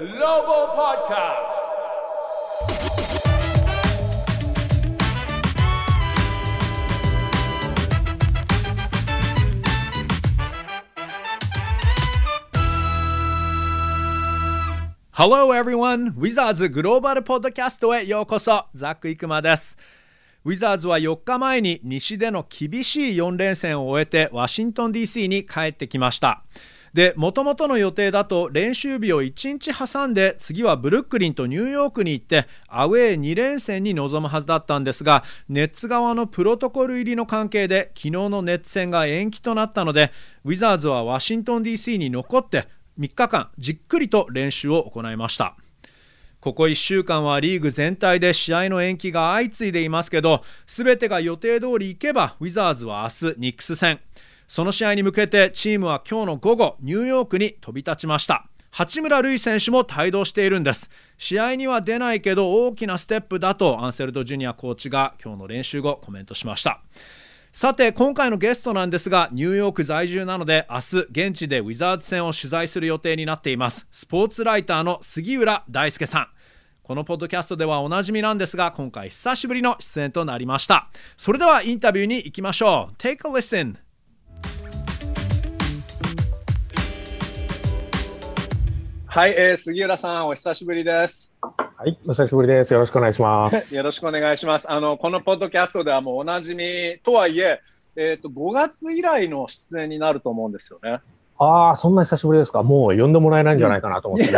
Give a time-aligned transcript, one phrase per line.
[0.00, 1.60] Global Podcast.
[15.12, 16.14] Hello everyone!
[16.16, 19.76] Wizards グローバルポッドキャストへようこそザック・イクマです
[20.46, 26.42] ウィザーズは4日前に西での厳しい4連戦を終えてワシントン DC に帰ってきました
[26.92, 40.10] でもともとの予定だと練習日を1日挟んで次はブルックリンとニューヨークに行ってアウェー2連戦に臨むはずだったんですがネッツ側のプロトコル入りの関係で昨日のネッツ戦が延期となったので
[40.44, 42.68] ウィザーズはワシントン DC に残って
[42.98, 45.56] 3日間じっくりと練習を行いました。
[46.40, 54.00] ここ1週間はリーグ全体で試合の延期が相次いでいますけど全てが予定通りいけばウィザーズは明日ニックス戦。
[54.50, 58.46] その試合に向けてチームは今日の午後ニューヨークに飛び立ちました。
[58.72, 60.90] 八村塁選手も帯同しているんです。
[61.18, 66.82] 試合には出ないけど大きなステップだとアンセルドジュニアコーチが今日の練習後コメントしました。
[67.52, 73.86] さて今回のゲストなんですがニューヨーク在住なので明日現地でウィザーズ戦を取材する予定になっています。
[73.92, 76.28] スポーツライターの杉浦大輔さん。
[76.82, 80.90] このポッドキャストではおなじみなんですが今回久しぶりの出演となりました。
[81.16, 82.94] それではインタビューに行きましょう。
[82.96, 83.89] Take a listen.
[89.12, 91.32] はい、えー、杉浦さん、お久しぶりです。
[91.42, 92.72] はい、お久しぶりです。
[92.72, 93.74] よろしくお願いします。
[93.74, 94.70] よろしくお願いします。
[94.70, 97.60] あの、このポッドキャストではもうおなじみとはいえ、
[97.96, 101.00] えっ、ー、と、5月以来の出演になると思うんですよね。
[101.38, 102.62] ああ、そんな久しぶりですか。
[102.62, 104.30] もう呼んでもらえないんじゃないかなと思って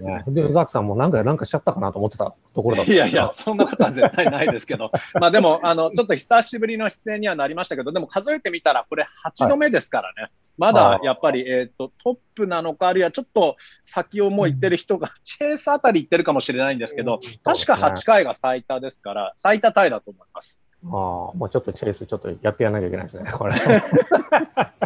[0.00, 0.24] ね。
[0.28, 4.90] で、ザックさんもなんか、なんかしちゃったかなと思ってたところだったいやいや、そんなことは絶対ないですけど。
[5.20, 10.22] まあでも、あの、ちょっと久しぶりの出演にはなりましたけど、でも数えてみたら、これ8度目ですからね。
[10.22, 20.60] はいまだやっぱり、えーと、トップなのか、あるいはちょっと先をもう行ってる人が、チェイスあたり行ってるかもしれないんですけど、確か8回が最多ですから、最多タイだと思います。
[20.86, 23.54] ああ、もうちょっとチェイスちょっとやってやらなきゃいけないですね、これ。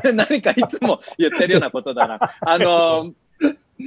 [0.15, 2.19] 何かいつも言ってるようなことだな。
[2.41, 3.13] あの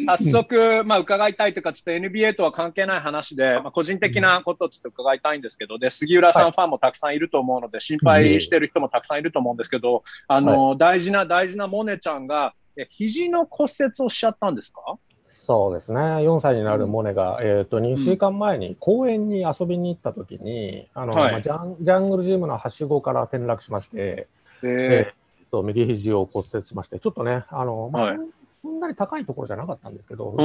[0.05, 12.53] 早速、まあ、伺いたいというか、ちょっと NBA とは関係ない話で、まあ、個人的なことをちょっと伺いたいんですけど、で杉浦さんファンもたくさんいると思うので、心配してる人もたくさんいると思うんですけど、あの、大事な大事なモネちゃんが、
[12.89, 14.97] 肘の骨折をしちゃったんですか？
[15.27, 24.27] そうですね、4歳になるモネが、うん、えーと、2週間前に公園に遊びに行った時に、あの、はい、まあ、ジャンジャングルジムのはしごから転落しまして、
[24.61, 28.17] えー、えー、そう右肘を骨折しまして、ちょっとね、あのまあ、はい
[28.61, 30.35] そんなに高いところじゃなかったんですけど、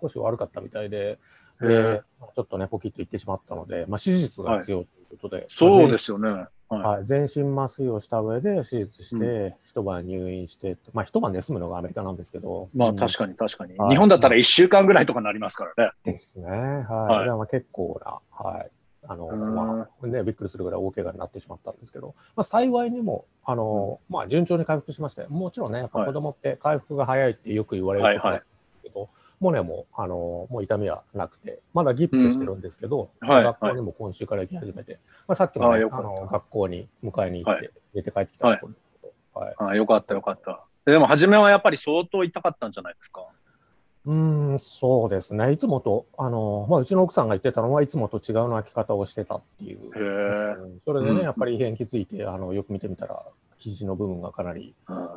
[0.00, 1.18] 少し悪かったみたいで、
[1.60, 2.02] で
[2.34, 6.46] ちょっとね、ポキッといってしまったので、まあ、手術が必要ということで、はい、そうですよね。
[6.68, 12.70] はい、全身麻酔をした上で手術して、うん、一晩入院して、まあ一晩で済むのがアメリカなんですけど。
[12.74, 13.74] まあ確かに確かに。
[13.90, 15.92] 日本だったら1週間ぐらいとかなりますからね。
[16.04, 16.48] ですね。
[16.48, 16.58] はい。
[16.58, 18.70] はい、まあ結構な、はい。
[19.08, 33.28] あの、まあ、ね、びっくりするぐらい大怪我になってしまったんですけど、まあ、幸いにも、あの、うん、まあ、順調に回復しまして、もちろんね、やっぱ子供って回復が早いってよく言われることなんですけど、はいはいモネも、あの、もう痛みはなくて、まだギプスしてるんですけど、うん。
[33.28, 40.64] はい、学校にも今週から行き始めて、まあ、さっきも、ね、あの学校に迎えに行って、出て帰ってきたところはい、はい、あよかったよかった。
[40.86, 43.26] でも、初めはやっぱり相当痛かったんじゃないですか？
[44.04, 45.52] うん、そうですね。
[45.52, 49.78] いつもと、あの、まあ、うちの奥さんが言ってたのは、いつもと違う泣き方をしてたっていう。
[49.96, 50.00] へ
[50.60, 53.24] うん、それでね、うん、やっぱり異変気づいて、あの、よく見てみたら、
[53.58, 54.74] 肘の部分がかなり、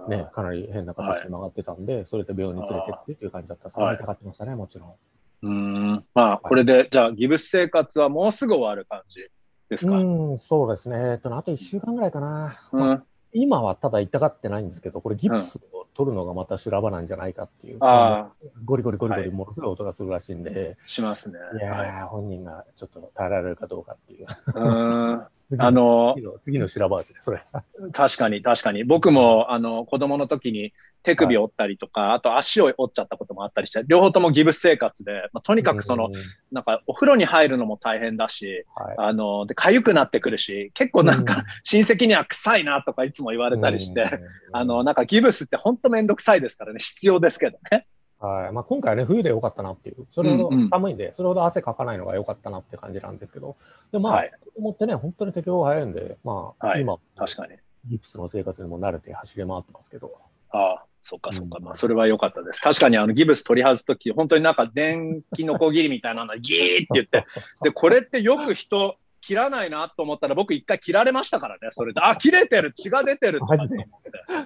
[0.08, 4.94] ね、かなり変な形に曲がってたんで、はい、それで病院に連れてってっていう感じだったそれ痛がってましたね、もちろん。
[5.42, 9.22] うん、まあ、これで、じゃあ、ギブス生活はもうすぐ終わる感じ
[9.70, 9.98] ですか？
[9.98, 11.14] うん、そうですね。
[11.14, 12.60] えっと、あと1週間ぐらいかな。
[12.72, 13.04] うんまあ、
[13.34, 18.30] 今はただ痛がってないんですけど、これギプスを取るのがまた修羅場なんじゃないかっていう、あ
[18.66, 21.40] ゴリゴリゴリゴリものすごい音がするらしいんで、しますね。
[21.60, 24.28] いや、はい、本人がちょっと耐えられるかどうかっていう。
[24.54, 25.26] うん
[25.60, 27.44] あの次の修羅場ですね、それ。
[27.94, 28.84] 確かに、確かに。
[28.84, 30.74] 僕も、あの、子供の時に
[31.04, 36.10] 手首を折ったりとか、はい、あと足を折っちゃったこともあったりして、両方ともギブス生活で、まあ、とにかくその、
[36.52, 44.06] なんか、お風呂に入るのも大変だし、はい、あの、で、痒くなってくるし、結構なんか、親戚には臭いなとかいつも言われたりして、
[44.52, 47.86] あの、なんかギブスって本当めんどくさいですからね、必要ですけどね。
[48.26, 48.52] はい。
[48.52, 51.10] まあ、今回はね、冬でよかったなっていう、それほど寒いんで、うん。
[51.10, 53.56] うん、それほど汗かかないのが良かったなって感じなんですけど、
[53.92, 57.56] でまあ、はい、子供ってね、本当に適応が早いんで、まあ、はい、今、確かに。
[57.88, 60.12] ギプスの生活にも慣れて走り回ってますけど。
[60.50, 62.60] ああ、そっかそっか、うん、まあ、それは良かったです。
[62.60, 67.24] 確かにあのギブス取り外すとき、本当になんか電気のこぎりみたいなのギーって言って、
[67.62, 72.02] で、これってよく人、切らないなと思ったら、僕一回切られましたからね、それで。
[72.02, 73.58] あ、切れてる、血が出てるとか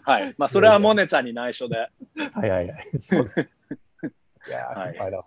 [0.03, 0.35] はい。
[0.37, 1.77] まあ、それはモネちゃんに内緒で。
[1.77, 2.87] はいはいはい。
[2.99, 3.49] そうです。
[4.47, 5.25] いや心配だわ。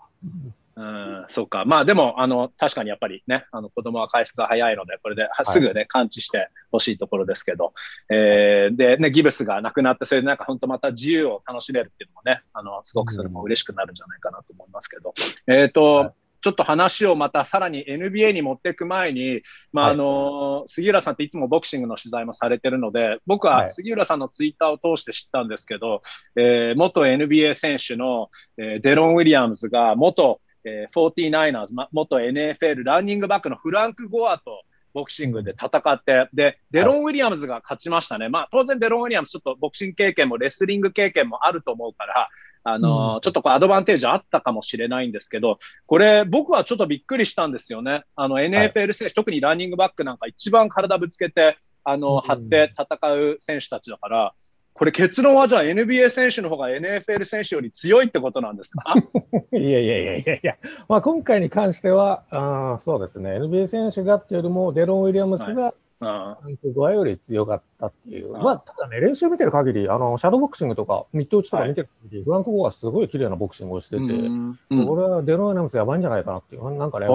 [0.74, 1.66] うん、そうか。
[1.66, 7.74] まあでも、あの、確かにやっぱりね、あの子供は回復が早いので、これですぐね、はい、完治してほしいところですけど、
[8.08, 15.12] えー、で、ね、ギブスがなくなって、それでなんか本当また自由を楽しめるっていうのもね、あの、すごくそれも嬉しくなるんじゃないかなと思いますけど、
[15.46, 16.12] うん、えっ、ー、と、はい
[16.42, 19.42] ちょっと話をまたさらに NBA に持っていく前に、
[19.72, 26.02] まあ、あの、杉浦さんっていつもボクシングの取材もされてるので、僕は杉浦さんのツイッターを通して知ったんですけど、
[26.36, 34.62] えー、元 NBA 選手の、えー、デロン・ウィリアムズが元、えー、49ers、ま、元 NFL ランニングバックのフランク・ゴアと
[34.94, 38.28] ボクシングで戦って、で、デロン・ウィリアムズが勝ちましたね。
[38.28, 42.28] まあ、当然デロン・ウィリアムズちょっとボクシング経験もレスリング経験もあると思うから、
[42.64, 48.04] あの、うん、ちょっとこうアドバンテージあったかもしれないんですけど、これ僕はちょっとびっくりしたんですよね。
[48.16, 54.34] あの NFL 選手、はい、特にランニングバックなんか一番体ぶつけて、あの、張って戦う選手たちだから、
[54.74, 58.94] これ結論はじゃあ NBA 選手の方が NFL 選手より強いってことなんですか？
[59.52, 60.56] いやいやいやいやいや、
[60.88, 63.32] まあ、今回に関してはあそうですね。
[63.38, 77.12] NBA 選手がっていうよりもデロン・ウィリアムスがランク5より強かったっていう、まあ、ただね、練習見てる限り、あの、シャドーボクシングとか、ミッド打ちとか見てる限り、はい、フランク・ゴーはすごい綺麗なボクシングをしてて、うんこれはデローナムスやばいんじゃないかなっていう、なんかね、じ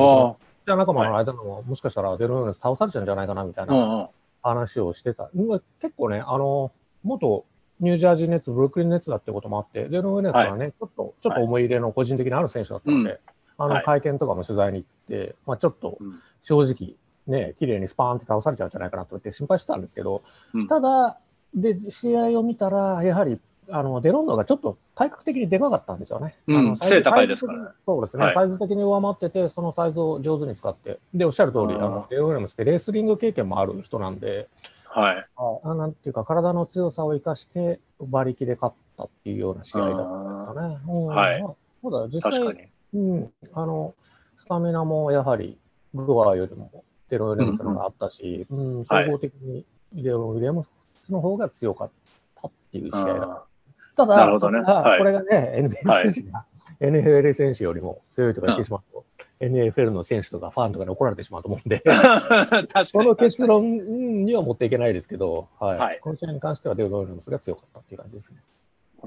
[0.72, 4.10] ゃ仲間の間のも、もしかしたらデローナムス倒されちゃうんじゃないかなみたいな
[4.42, 5.30] 話をしてた。
[5.81, 6.72] 結構ね、あの、
[7.04, 7.45] 元
[7.80, 13.19] ニュージャージーネッツ、ブルックリンネッツだってこともあって、デローネッツはね、はい、ちょっと、ちょっと思い入れの個人的なある選手だったので、はい、
[13.57, 16.00] あの、会見とかも取材に行って、まあちょっと
[16.42, 16.95] 正直、
[17.28, 21.20] ね、綺麗にスパーンって倒されちゃうんじゃないかなと思って心配してたんですけど、うん、ただ、
[21.54, 23.40] で、試合を見たら、やはり、
[23.70, 26.36] あの、デロンドがちょっと体格的にでかかったんですよね。
[26.48, 34.48] うん、あの背高いですから、そうですね、はい、サイズ的に上回ってて、そのサイズを上手に使って、で、おっしゃる通り、あの、デロン・ウィリアムスってレースリング経験もある人なんで、
[34.90, 35.28] はい。
[35.64, 40.78] あなんていうか、体の強さを生かして、馬力で勝ったっていうような試合だったんですかね。
[40.88, 41.46] うん、はい。
[41.84, 43.94] ただ、実際、うん、あの、
[44.38, 45.58] スタミナもやはり、
[45.94, 51.92] グアよりもデロン・ウィリアムスのがあったし、うん、うん、総合的にデロン・ウィリアムスの方が強かっ
[52.42, 53.48] たっていう試合だ
[53.98, 54.06] た。
[54.06, 56.45] だ、ね、これがね、NBA 選手が、は
[56.81, 59.06] い、NFL 選手よりも強いとか言ってしまうと、
[59.42, 61.83] うん、NFL の選手とかファンとかに怒られてしまうと思うんで、
[62.86, 68.38] その結論には持っていけないですけど、はい、はい、この試合に関してはデロン・ウィリアムスが強かったっていう感じですね。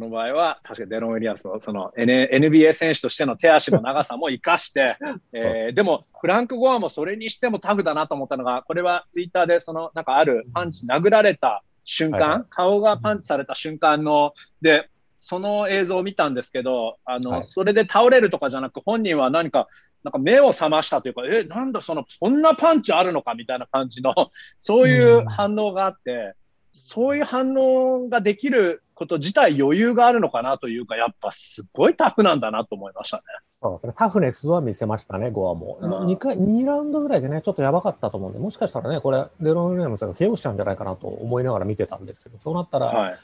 [0.00, 4.96] この場合は、確かにデロン・ウィリアムスのその、N、NBA 選手としての手足の長さも生かして、
[5.34, 14.32] えー、でも、フランク・ゴアもそれにしてもタフだなと思ったのが、これはツイッターで、その、なんかあるパンチ、殴られた瞬間、はい、顔がパンチされた瞬間の、
[14.62, 14.88] で、
[15.18, 19.68] その映像を見たんですけど、あの、はい、それで倒れるとかじゃなく、本人は何か、
[20.02, 24.14] なんか目を覚ましたというか、え、なんだその、そんなパンチあるのかみたいな感じの、
[24.60, 26.36] そういう反応があって、
[26.74, 33.22] そういう反応ができること自体余裕があるのかなというか、やっぱすごいタフなんだなと思いましたね。
[33.62, 33.94] そうですね。
[33.96, 35.78] タフネスは見せましたね、ゴアも。
[35.80, 43.18] 2回、2ラウンドぐらいでね、ちょっとやばかったと思うんで、もしかしたらね、これ、デロン・ウィリアムスが KO しちゃうんじゃないかなと思いながら見てたんですけど、そうなったら、はい、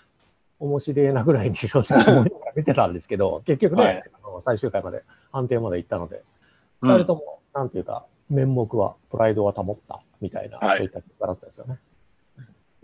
[0.61, 6.23] 面白いなぐらいに正直思いながら見てたんですけど、結局ね、はい、あの最終回まで安定まで行ったので、
[6.81, 11.79] 2人とも、なんていうか、面目は、プライドは保ったみたいな、そういった結果だったですよね。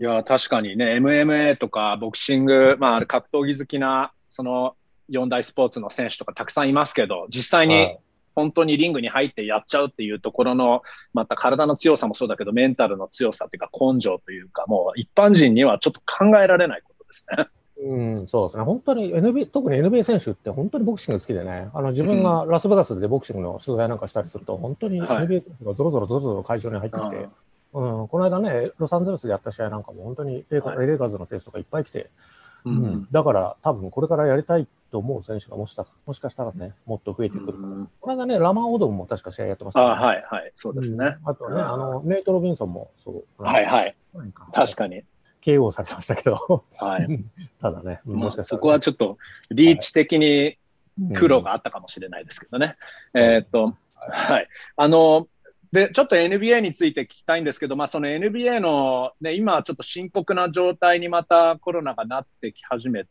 [0.03, 4.75] いや、確かにね、MMA とかボクシング、まあ、格闘技好きな、その
[5.07, 7.95] 四大スポーツの選手とかたくさんいますけど、実際に
[8.35, 10.81] 本当にリングに入ってやっちゃうっていうところの、
[11.13, 17.47] また体の強さもそうだけど、メンタルの強さというか根性というか、もう一般人にはちょっと考えられないことですね。
[17.85, 18.63] うん、そうですね。
[18.63, 27.29] 本当に NBA、特に NBA 選手って本当にボクシング好きでね、あの自分がラスベガスでボクシングの取材なんかしたりすると、本当に NBA 選手がぞろぞろぞろぞろ会場に入ってきて、
[27.73, 32.09] うん、この間ね、ロサンゼルスでやった試合なんかも本当にレイ,、はい、レイカーズの選手とかいっぱい来て、
[32.65, 41.17] うん、うん、だから多分これからやりたいと思う選手がもしたもしかしたらね、もっと増えてくるかうん、この間ね、ラマー・オドムも確か試合やってました、ね、あはいはい、そうですね。
[41.23, 43.43] うん、あとね、あの、ネイト・ロビンソンもそう。
[43.43, 43.95] はいはい。
[44.53, 45.03] 確かに。
[45.43, 47.25] KO されてましたけど、はい、
[47.59, 49.17] ただね、もしかしたら、そこはちょっと
[49.51, 50.57] リーチ的に
[51.15, 52.77] 苦労があったかもしれないですけどね。
[53.13, 54.47] はい、えー、っと、はい。
[54.77, 55.27] あの、
[55.73, 63.09] で、ちょっと NBA について聞きたいんですけど、まあ、その NBA の、ね、今ちょっと深刻な状態にまたコロナがなってき始めて、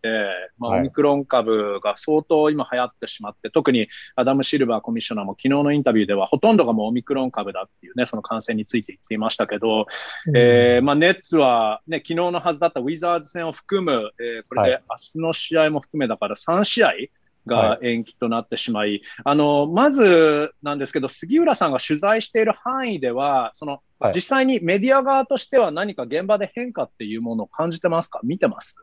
[0.59, 9.87] まあ、オミクロン株が相当今流行ってしまって、はい、特にアダム・シルバーコミッショナーも昨日のインタビューではほとんどがもうオミクロン株だっていうね、その感染について言っていましたけど、
[10.29, 17.11] うん、えー、まあ、ネッツはね、昨日のはずだったウィザーズ戦を含む、えー、これで明日の試合も含めだから3試合、はい
[17.47, 28.77] が延期となってしまい、はい、あのまずなんですけど、杉浦さんが取材している範囲では、その、はい、実際にメディア側としては何か現場で変化っていうものを感じてますか、見てます？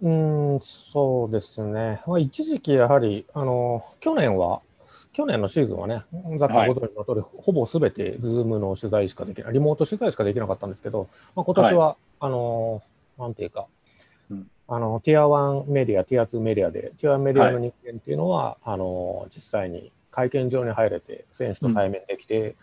[0.00, 2.02] うん、そうですね。
[2.06, 4.60] まあ、一時期やはり、あの、去年は、
[5.12, 6.04] 去年のシーズンはね、
[6.38, 12.80] ざっくりご存知の通り、ほぼすべてズームの取材しかできない、リモート取材しかできなかったんですけど、まあ、今年は、あの、
[13.18, 13.66] なんていうか、うん
[14.70, 22.54] あの、 Tier 1メディア、 Tier 2メディアで、 Tier 1メディアの人間っていうのは、あの、実際に会見場に入れて、選手と対面できて、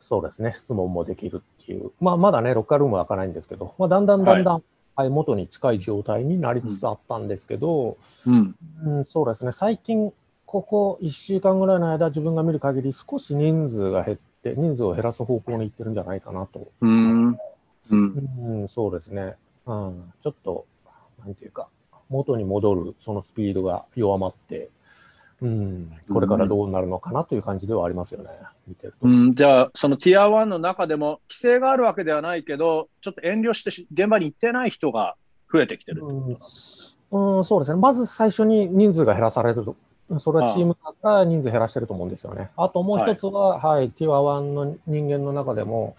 [0.00, 4.62] そうですね、質問もできるっていう、まあ、まだね、ロッカールームは開かないんですけど、まあ、だんだんだんだん、
[4.96, 8.54] はい、元に近い状態になりつつあったんですけど、うん。
[8.84, 10.12] うん、そうですね、最近、
[10.44, 16.68] ここ1週間ぐらいの間、自分が見る限り、少し人数が減って、人数を減らす方向に行ってるんじゃないかなと。
[16.82, 17.28] うん。
[17.28, 17.38] うん。
[17.90, 19.36] うん、そうですね。
[19.66, 20.66] うん、ちょっと、
[21.24, 21.68] なんていうか、
[22.08, 24.70] 元に戻るそのスピードが弱まって、
[25.42, 28.28] うん、これからどうなるのかなという感じではありますよね、
[28.66, 29.08] 見てると。
[29.08, 35.16] うん、じゃあ、そのティア1の中でも、規制があるわけではないけど、ちょっと遠慮してし現場に行ってない人が
[35.52, 37.80] 増えてきてるうん、うんそうですね。
[37.80, 39.76] まず最初に人数が減らされると。
[40.18, 42.50] それはチームが人数減らしてると思うんですよね。
[42.56, 45.96] あともう一つは、はい、ティア1の人間の中でも、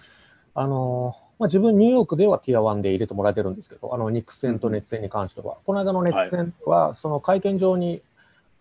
[0.54, 5.58] あの、まあ、自分ニューヨークではティア1で入れてもらえてるんですけど、あの、ニックス戦とネッツ戦に関しては。
[5.66, 8.04] この間のネッツ戦は、その会見場に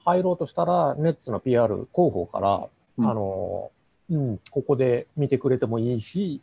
[0.03, 3.11] 入ろうとしたら、ネッツの PR 広報から、うん。
[3.11, 3.71] あの、
[4.11, 6.41] うん、ここで見てくれてもいいし、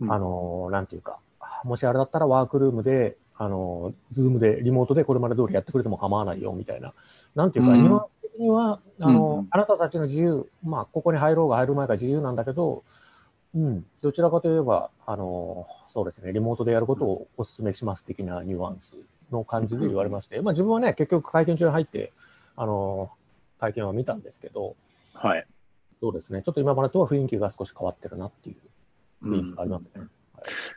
[0.00, 0.12] うん。
[0.12, 1.20] あの、なんていうか、
[1.64, 6.92] もしあれだったらワークルームで、あの、ズームで、リモートでこれまで通りやってくれても構わないよ、みたいな。
[7.34, 7.82] なんていうか、うん。
[7.82, 12.84] ニュアンス的には、あの、あなたたちの自由、まあ、ここに入ろうが入るまいが自由なんだけど、
[13.54, 18.96] うん、どちらかといえば、あの、そうですね、リモートでやることをお勧めします的なニュアンス
[19.30, 22.12] の感じで言われまして、まあ自分はね、結局会見中に入って、
[22.56, 23.10] あの、
[23.58, 24.76] 会見は見たんですけど、
[25.14, 25.46] はい。
[26.00, 30.06] そうですね、ちょっと今までとは雰囲気が少し変わってるなっていう雰囲気がありますね。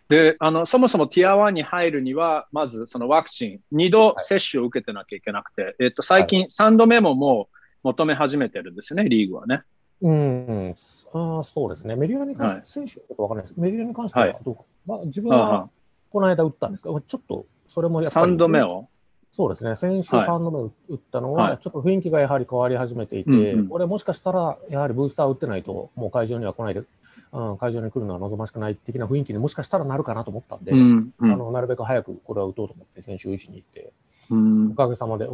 [0.09, 9.61] であのそもそもティア1に入るには、まずそのワクチン、2度接種を受けてなきゃいけなくて、えっと最近、3度目ももう求め始めてるんですよね、リーグはね。
[10.01, 10.75] うん、
[11.13, 11.95] ああそうですね。
[11.95, 13.59] メディアに関して、はい選手はちょっとわからないです。
[13.59, 14.61] メディアに関してははいどうか。
[14.85, 15.69] まあ、自分あは
[16.09, 18.33] この間打ったんですけど、ちょっとそれもやっぱり。
[18.33, 18.87] 3度目を？
[19.33, 19.75] そうですね。
[19.75, 26.83] 先週はい3度目打ったのはは、ちょっと雰囲気がやはり変わり始めていて、うんうんこれもしかしたら、やはりブースター打ってないと、もう会場には来ないで、
[27.31, 33.93] うん、会場に来るのは望ましくない的な雰囲気にもしかしたらなるかなと思ったんで、うんうんあのなるべく早くこれは打とうと思って、先週打ちに行って、
[34.31, 35.29] うんおかげさまで、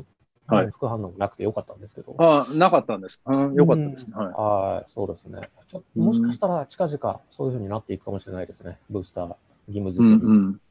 [0.48, 2.16] はいうん副反応もなくてよかったんですけど。
[2.18, 3.22] あなかったんです。
[3.26, 4.14] うん、よかったですね。
[4.16, 5.42] はいはい、そうですね。
[5.96, 8.78] もしかしたら近々そういうふうになっていくかもしれないですね。
[8.90, 9.36] ブースター
[9.68, 10.12] 義務付うん。
[10.12, 10.62] うん、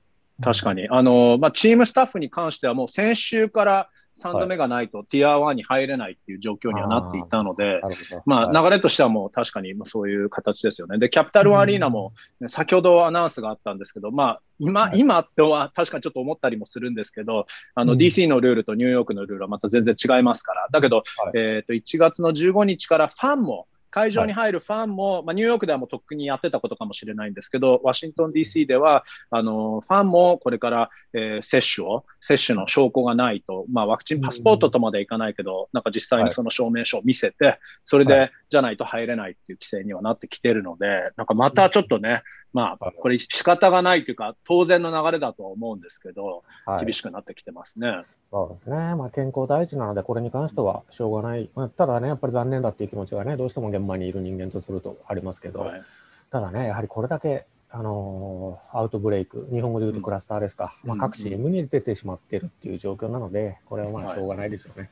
[0.42, 0.88] 確かに。
[0.88, 3.90] あの、まあ、チームスタッフに関してはもう先週から
[4.22, 7.80] 3度目がないとティア1に入れないっていう状況にはなっていたので。
[8.24, 10.98] まあ、はい流れとしてはもう確かにそういう形ですよね。
[10.98, 20.68] で、キャピタルアリーナも、ね先ほどアナウンスがあったんですけど、まあ、今、はい今とは確かにちょっと思ったりもするんですけど、あの、うん DC のルールとニューヨークのルールはまた全然違いますから。
[20.72, 21.04] だけど、はい
[21.38, 23.66] えっ、と、1月の15日からファンも、
[23.96, 42.22] 会場に入るファンも、まあ、ニューヨークではもうとっくにやってたことかもしれないんですけど、ワシントン DC では、あの、ファンもこれから、えー接種を、接種の証拠がないと、まあ、ワクチンパスポートとまでいかないけど、なんか実際にその証明書を見せて、それはで、じゃないと入れないっていう規制にはなってきてるので、なんかまたちょっとね、
[42.52, 46.84] まあ、はいこれ仕方がないというか、当然の流れだとは思うんですけど、はい。
[46.84, 47.98] 厳しくなってきてますね。
[48.30, 48.76] そうですね。
[48.94, 51.50] まあ、健康第一なので、これに関してはしょうがない。
[51.54, 55.82] まあ、ただね、やっぱり残念だっていう気持ちがね、どうしても現場にいる人間とするとありますけど、はい。
[56.30, 60.88] ただね、やはりこれだけ、あのーアウトブレイク、日本語で言うとクラスターですか、うん。
[60.90, 64.90] まあ、各チームに出てしまっているっていう状況なので、これはまはいあしょうがないですよね。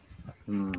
[0.49, 0.73] うん。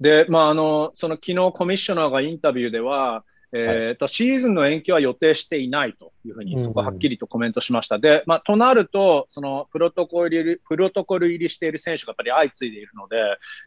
[0.00, 7.98] で、まあ、あの、その昨日コミッショナーがインタビューでは、えーとシーズンの延期は予定していないというふうに、そこははっきりとコメントしました。
[7.98, 13.16] で、まあ、となると、そのプロトコル入り、プロトコル入りしている選手がやっぱり相次いでいるので、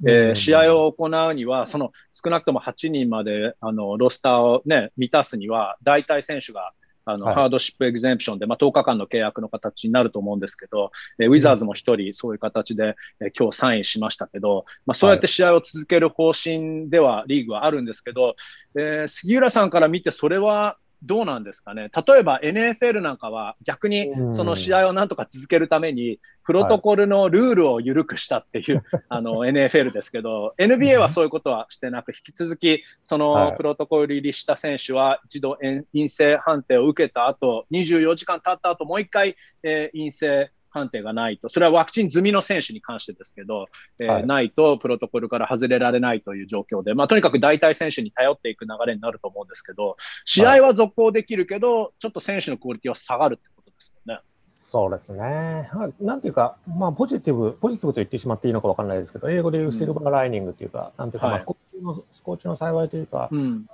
[0.08, 6.72] えー試合を行うには、その少なくとも8人まであのロスターを、ね、満たすには、大体選手が
[7.05, 7.36] あの、はい。
[7.36, 18.36] ハードシップエグゼンプションで、まあ、10日間の契約の形になると思うんですけど、えーウィザーズも一人そういう形で、えー今日サインしましたけど、まあ、そうやって試合を続ける方針ではリーグはあるんですけど、
[18.75, 21.89] えー杉浦さんから見て、それはどうなんですかね。
[22.08, 24.36] 例えば NFL なんかは逆にうん。
[24.36, 33.51] その試合をなんとか続けるために、プロトコルのルールを緩くしたっていう、 あの NFL ですけど、NBA はそういうことはしてなく、引き続き、そはい。
[33.51, 43.68] のプロトコル入りした選手は一度陰性判定を受けた後、24時間経った後、もう一回、えー陰性判定がないと、それはワクチン済みの選手に関してですけど、
[44.00, 44.25] えーはい。
[44.25, 54.22] ないとプロトコルから外れられないという状況で、まあ、とにかく代替選手に頼っていく流れになると思うんですけど、試合は続行できるけど、ちょっと選手のクオリティは下がるってことですよね。
[54.50, 55.70] そうですね。
[56.00, 63.66] なんていうか、まあ、ポジティブ、ポジティブと言ってしまっていいのか分からないですけど、英語で言うシルバーライニングっていうか、うん、なんていうか、まあ、不幸の、不幸中の幸いというか、うん、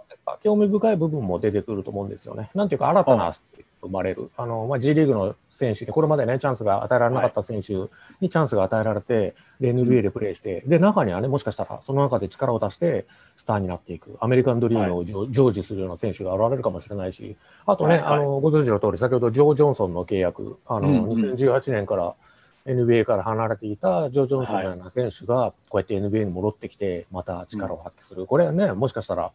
[0.41, 2.49] 興味深い部分も出てくると思うんですよね。
[2.55, 3.31] なんていうか、新たな
[3.81, 4.31] 生まれる？
[4.37, 7.73] あの、まあ、G リーグの選手に、これまでね、チャンスが与えられなかった選手
[8.21, 13.05] にチャンスが与えられて、で、NBA でプレーして、で、中にはね、もしかしたら、その中で力を出して、
[13.35, 22.15] スターになっていく、アメリカンドリームをジョージするような選手が現れるかもしれないし、あとね、あの、ご存知の通り、先ほどジョー・ジョンソンの契約、あの、2018年から、
[22.65, 28.25] NBA から離れていたジョー・ジョンソンのような選手が、こうやって NBA に戻ってきて、また力を発揮する。
[28.25, 29.31] これはね、もしかしたら、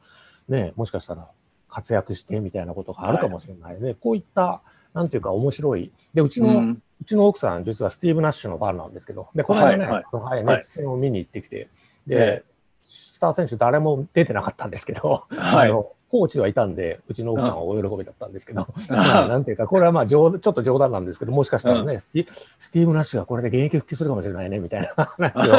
[0.48, 1.28] ね、もしかしたら
[1.72, 3.94] 活躍してみたいなことがあるかもしれないね。
[3.94, 4.60] こういった
[4.94, 5.90] なんていうか面白い。
[6.12, 11.68] で、うちの、うん、うちの奥さん、実はスティーブ・ナッシュのファンなんですけど、で、この間ね、はいはい、ネッツ戦を見に行ってきて、
[12.06, 12.44] で、
[12.82, 25.52] スター選手誰も出てなかったんですけど、はい、あの、コーチはいたんで、うちの奥さんは大喜びだったんですけど、まあ、なんていうか、これはまあちょっと冗談なんですけど、もしかしたらね、うん、スティーブ・ナッシュがこれで現役復帰するかもしれないね、みたいな話を。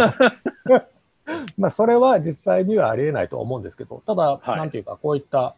[1.58, 5.56] まあ、それは実際にはありえないと思うんですけど、ただ、なんていうか、こういった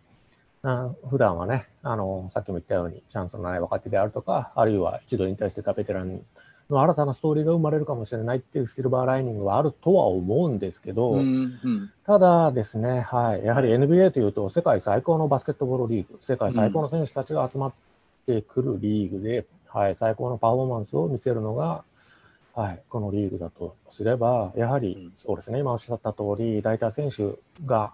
[1.09, 6.21] 普段はね、あの、さっきも言ったように、チャンスのない若手であるとか、あるいは一度引退してたベテラン
[6.69, 11.19] の新たなストーリーが生まれるかもしれないっていうシルバーライニングはあるとは思うんですけど、うん
[11.63, 17.73] うん、ただですね、はい、やはり NBA というと、世界最高のバスケットボールリーグ、世界最高の選手たちが集まっ
[18.25, 21.83] てくるリーグで、うん、はい、最高のパフォーマンスを見せるのが、
[22.55, 27.93] はい、このリーグだとすれば、やはり、そうですね、今おっしゃった通り、大体選手が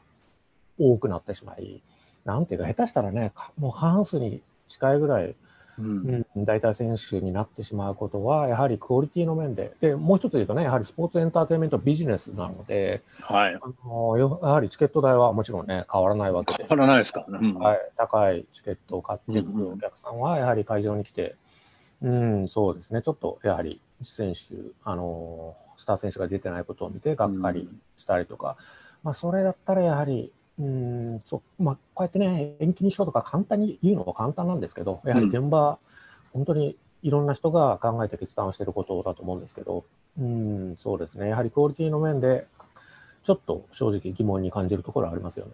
[0.80, 1.82] 多くなってしまい、
[2.25, 5.36] なんていうか、下手したらね、もう過半数に近いぐらい、
[5.80, 21.36] うん、大体選手になってしまうことは、やはりクオリティの面で、でもう一つ言うとね、やはりスポーツエンターテインメントビジネスなので、はい、あのやはりチケット代はもちろんね、変わらないわけで、変わらないですか、うん、はい、高いチケットを買ってくるお客さんは、やはり会場に来て、
[22.01, 28.56] うん、そうですね、ちょっとやはり選手、あのスター選手が出てないことを見て、がっかりしたりとか、うん、
[29.04, 31.63] まあ、それだったらやはり、うんそう。
[31.63, 35.77] まあ、こうやってね、延期にしようとか簡単に言うのは簡単なんですけど、やはり現場、うん、
[36.33, 39.85] 本当にいろんな人が考えて決断をしていることだと思うんですけど、
[40.20, 42.46] うん、そうですね、やはりクオリティの面で、
[43.24, 45.53] ちょっと正直疑問に感じるところはありますよね。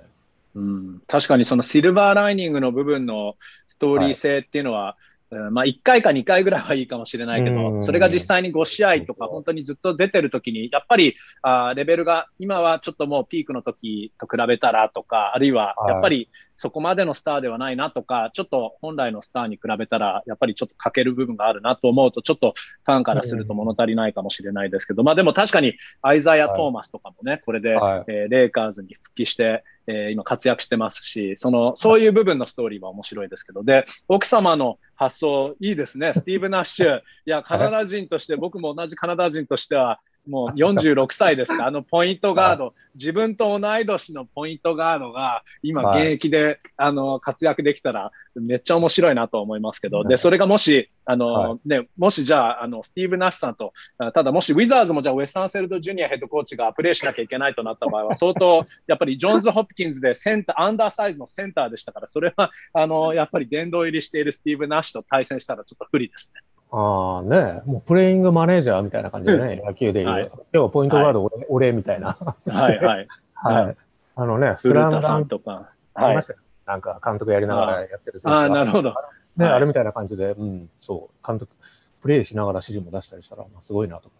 [0.55, 3.35] うん、確かにそのシルバーライニングの部分の
[3.67, 5.06] ストーリー性っていうのは、はい
[5.51, 36.13] まあ、1回か2回ぐらいはいいかもしれないけど、それが実際に5試合とか、本当にずっと出てるときに、やっぱりあレベルが、今はちょっともうピークの時と比べたらとか、あるいはやっぱりそこまでのスターではないなとか、ちょっと本来のスターに比べたら、やっぱりちょっと欠ける部分があるなと思うと、ちょっとファンからすると物足りないかもしれないですけど、まあでも確かにアイザイア・トーマスとかもね、これで、えレイカーズに復帰して、えー、今活躍してますし、その、そういう部分のストーリーは面白いですけど、で、奥様の発想いいですね。
[36.13, 36.99] スティーブ・ナッシュ。
[36.99, 53.73] いや、カナダ人として、僕も同じカナダ人としては、もう46歳ですか、あのポイントガード、 自分と同い年のポイントガードが今現役で、あの活躍できたらめっちゃ面白いなと思いますけど、で、それがもし、あの、ね、もしじゃあ、あの、スティーブ・ナッシュさんと、
[54.13, 66.41] ただもしウィザーズもじゃあウェス・アンセルド・ジュニアヘッドコーチがプレーしなきゃいけないとなった場合は、相当、やっぱりジョンズ・ホプキンズでセンター、アンダーサイズのセンターでしたから、それは、あの、やっぱり殿堂入りしているスティーブ・ナッシュと対戦したらちょっと不利ですね。
[66.71, 72.17] ああね、もうプレイングマネージャーみたいな感じでね、野球でいう、はい、今日はポイントガード俺,、俺みたいな。
[72.45, 73.07] はいはい。
[73.33, 73.77] はい。
[74.15, 75.69] あのね、スラムダンとか。
[75.93, 76.39] ありましたよ。
[76.65, 78.93] なんか監督やりながらやってる選手ああ、なるほど。
[79.37, 81.55] ね、あれみたいな感じで、うん、そう、監督、
[82.01, 84.16] プレイしながら指示も出したりしたら、まあ、すごいなとか。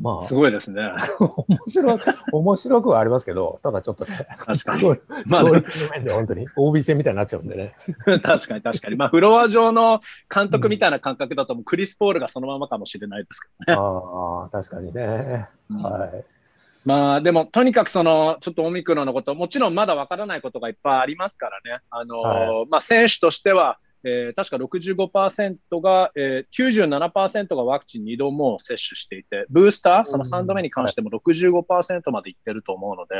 [0.00, 0.82] まあ、すごいですね。
[1.46, 4.98] 面白く、面白くはありますけど、ただちょっとね、確かに。
[5.26, 5.62] まあ、面
[6.04, 7.74] で本当に、OB 戦みたいになっちゃうんでね。
[8.22, 8.96] 確かに確かに。
[8.96, 10.00] まあ、フロア上の
[10.34, 13.78] 監督みたいな感覚だと、クリス・ポールがそのままかもしれないですけどね。
[13.78, 15.48] ああ、確かにね。
[15.68, 16.24] うん、はい。
[16.86, 21.82] まあでも、とにかくその、ちょっとオミクロンのこと、もちろんまだわからないことがいっぱいありますからね。
[21.90, 33.14] あの、はい、まあ選手としては、えー、確か65%が、えー、97%がワクチン2度も接種していて、ブースター、その3度目に関しても65%までいってると思うので、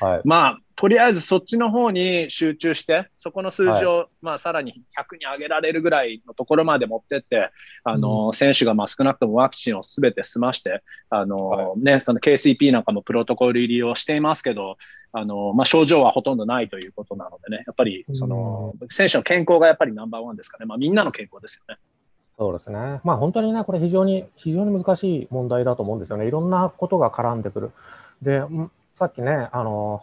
[0.00, 7.50] はい、まあ、とりあえずそっちの方に集中して、そこの数字を、はい、まあ、さらに100に上げられるぐらいのところまで持ってって、
[7.82, 14.76] あの、うん、選手がまあ少なくともワクチンをすべて済まして、あの、はい、ね、その KCP なんかもプロトコル入りをしていますけど、
[15.10, 20.66] あの、まあ、症状はほとんどないということなのでね、やっぱり、その、うん、選手の健康がやっぱりナンバーワンですかね。
[20.66, 21.80] まあ、みんなの健康ですよね。
[22.38, 23.00] そうですね。
[23.02, 26.28] まあ本当にね、これ非常に、非常に難しい問題だと思うんですよね。
[26.28, 27.72] いろんなことが絡んでくる。
[28.22, 28.42] で、
[28.94, 30.02] さっきね、あの、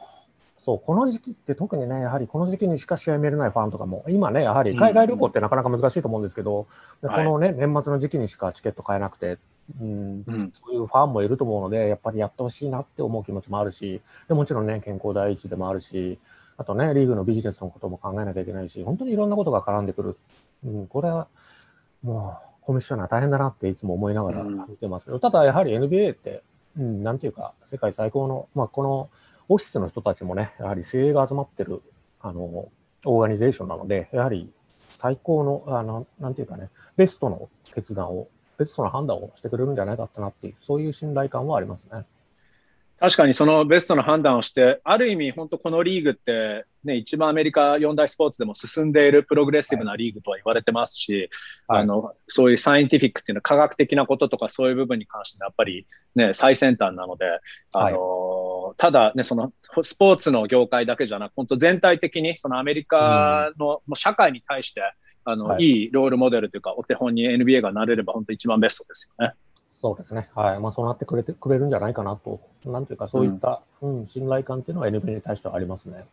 [0.66, 6.66] そう、この時期って特にね、やはりこの時期にしか試合見れないファンとかも、今ね、やはり海外旅行ってなかなか難しいと思うんですけど、
[7.04, 9.38] うん、このね、年末の時期にしかチケット買えなくて、
[9.80, 16.18] うん、うん、そういうファンもいると思うので、やっぱりやってほしいなって思う気持ちもあるし、でもちろんね、健康第一でもあるし、
[16.58, 20.18] あとね、リーグのビジネスのことも考えなきゃいけないし、本当にいろんなことが絡んでくる。
[20.66, 21.28] うん、これは、
[22.02, 26.42] もう、コミッショナー大変だなっていつも思いながら見てますけど、うん、ただやはり NBA って、
[26.76, 29.10] うん、なんていうか、世界最高の、まあ、この
[29.48, 31.82] オフィスの人たちもね、やはり精鋭が集まってる、
[32.20, 34.52] あの、オーガニゼーションなので、やはり
[34.90, 38.28] 最高の、あの、なんていうかね、ベストの決断を、
[38.58, 42.06] ベストな判断をしてくれるんじゃないかなっていう、そういう信頼感はありますね。
[43.00, 51.30] 確かにそのベストの判断をして、ある意味、本当このリーグって、ね、一番アメリカ四大スポーツでも進んでいるプログレッシブなリーグとは言われてますし、
[51.68, 57.26] はい、あのそういうサイエンティフィックっていうのは科学的なこととかそういう部分に関してやっぱり、ね、最先端なので、
[57.74, 59.52] あの、はい、ただ、ね、その
[59.84, 64.82] スポーツの業界だけじゃなく、本当全体的にそのアメリカの、もう社会に対して、
[65.26, 69.34] あの、はい、いいロールモデルというか、お手本に NBA がなれれば本当一番ベストですよね。
[69.68, 70.30] そうですね。
[70.36, 70.60] はい。
[70.60, 72.40] まあ、そうなってくれてくれるんじゃないかなと。
[72.66, 76.06] なんていうか、そういった、うん、うん、信頼感っていうのは NBA に対してはありますね。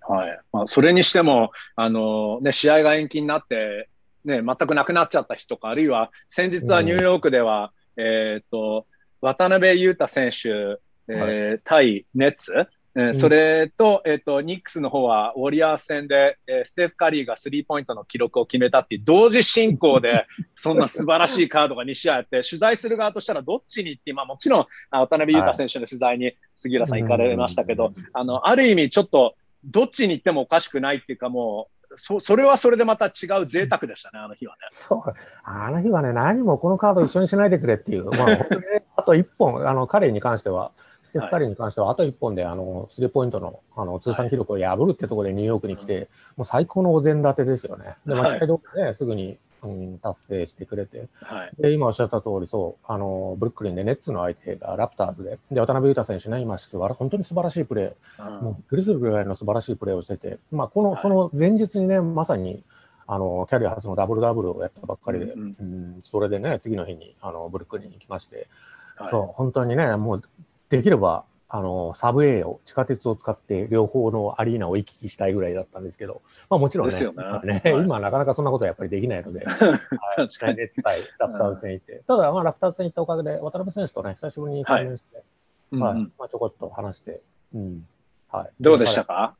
[0.00, 0.40] はい。
[0.52, 3.88] まあ、それにしても、あの、ね、試合が延期になって、
[4.24, 8.86] ね、全くなくなっちゃった日とか、あるいは、先日はニューヨークでは、うん、えっ、と、
[9.20, 12.52] 渡辺裕太選手、えー、はい、対ネッツ、
[12.96, 20.26] えー、それと、えっ、ー、と、ニックスの方は、ウォリアーズ戦で、えー、ステフ・カリーがスリーポイントの記録を決めたっていう、同時進行で、
[20.56, 34.58] そんな素晴らしいカードが2試合あって、取材する側としたらどっちに行って、まあもちろん、渡辺裕太選手の取材に杉浦さん行かれましたけど、あの、ある意味ちょっと、どっちに行ってもおかしくないっていうか、もう、そそれはそれでまた違う贅沢でしたね、あの日はね。
[34.70, 35.14] そう。
[35.44, 38.64] あの日はね、何もこのカード一緒にしないでくれっていう、まあ、本当に、
[38.96, 47.96] あと1本、あの、彼に関しては、ステフ・カリーに関しては、あと1本で、あの、スリーポイントの、あの、通算記録を破るってところでニューヨークに来て、もう最高のお膳立てですよね。
[48.06, 62.62] で、間違いどね、すぐに、うん、達成してくれて、はい、で今おっしゃった通り、そう、あのブルックリンでネッツの相手がラプターズで、で渡辺裕太選手ね、今、本当に素晴らしいプレー、うん、もうびっくりするぐらいの素晴らしいプレーをしてて、まあ、この、はい、その前日にね、まさに
[63.06, 68.48] あのキャリア初のダブルダブルをやったばっかりで、うん、うん、それでね、次の日にあのブルックリンに来まして、
[68.96, 70.22] はい、そう、本当にね、もう
[70.70, 77.60] できればあの、サブウェイを、地下鉄を使って両方のアリーナを行き来したいぐらいだったんですけど、まあもちろんね、ね。
[77.64, 87.20] ねはい、 今なかなかそんなことはやっぱりできないので、 はい、熱対ラプターズ戦行って、ただまあラプターズ戦行ったおかげで渡辺選手とね、久しぶりに対面して、はい、はい、まあちょこっと話して、
[87.52, 87.84] うん、
[88.30, 88.50] はい。
[88.60, 89.34] どうでしたか？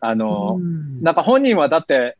[0.00, 0.58] あの、
[1.02, 2.16] なんか本人はだって、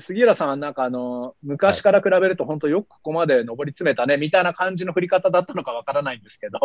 [0.00, 6.58] 杉浦さんはなんかあの昔から比べると本当よくここまで上り詰めたねみたいな感じの振り方だったのかわからないんですけど、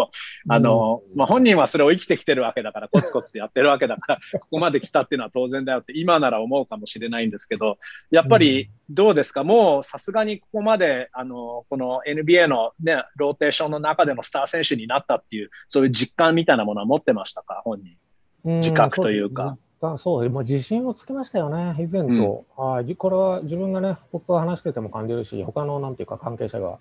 [0.47, 7.77] あの、まあ、本人はそれを生きてきてるわけだからコツコツやってるわけだからここまで来たっていうのは当然だよって今なら思うかもしれないんですけど
[8.11, 17.97] やっぱりどうですかもうさすがにここまであのこの NBA の、ね、ローテーションの中でのスター選手になったっていうそういう実感みたいなものは持ってましたか本人
[18.43, 19.57] 自覚というか。
[19.97, 22.45] そう、まあ、自信をつけましたよね、以前と。
[22.57, 26.77] うん、あこれは自分がね、僕が話してても感じるし、他のなんていうか関係者が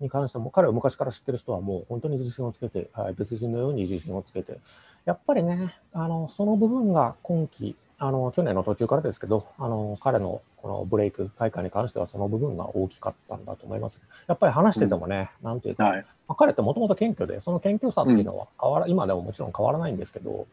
[0.00, 4.58] に関しても、彼を昔から知ってる人はもう本当に自信をつけて、はい、別人のように自信をつけて、
[5.04, 14.00] やっぱりね、あのその部分が今季、あの去年の途中からですけど、あの彼のこのブレイク大会に関してはその部分が大きかったんだと思います。
[14.26, 20.46] やっぱり話しててもね、うん、なんていうか、はい、まあ、彼ってもともと謙虚で、その謙虚さっていうのは変わら、うん、今でももちろん変わらないんですけど、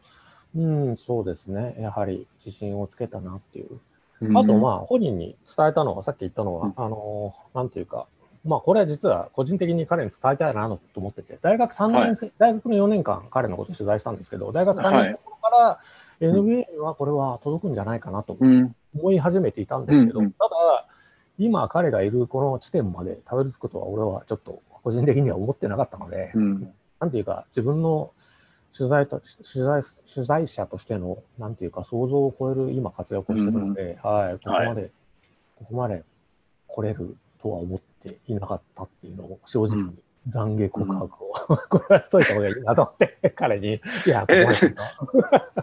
[0.56, 1.76] うん、そうですね。
[1.78, 3.80] やはり自信をつけたなっていう。
[4.34, 8.06] あと、まあ、本人に伝えたのは、さっき言ったのは、うん、あの、なんていうか、
[8.46, 15.80] まあ、これは実は個人的に彼に伝えたいなと思ってて、大学3年生、はい、大学の4年間、彼のこと取材したんですけど、大学3年生から
[16.20, 18.36] NBA にはこれは届くんじゃないかなと
[18.94, 20.86] 思い始めていたんですけど、うん、ただ、
[21.38, 28.12] 今彼がいるこの地点までたどり着くとは、俺はちょっと個人的には思ってなかったので、うん、なんていうか、自分の
[28.76, 34.90] 取材と取材取材者としての、なんていうか、想像を超える今、活躍をしてるので、うん、はい、ここまで、はい、
[35.56, 36.02] ここまで
[36.68, 39.94] 来れるとは思っていなかったっていうのを、正直に
[40.30, 44.34] 懺悔告白を、うん、これはしといた方がいいなと思って、 彼に、いや、ここ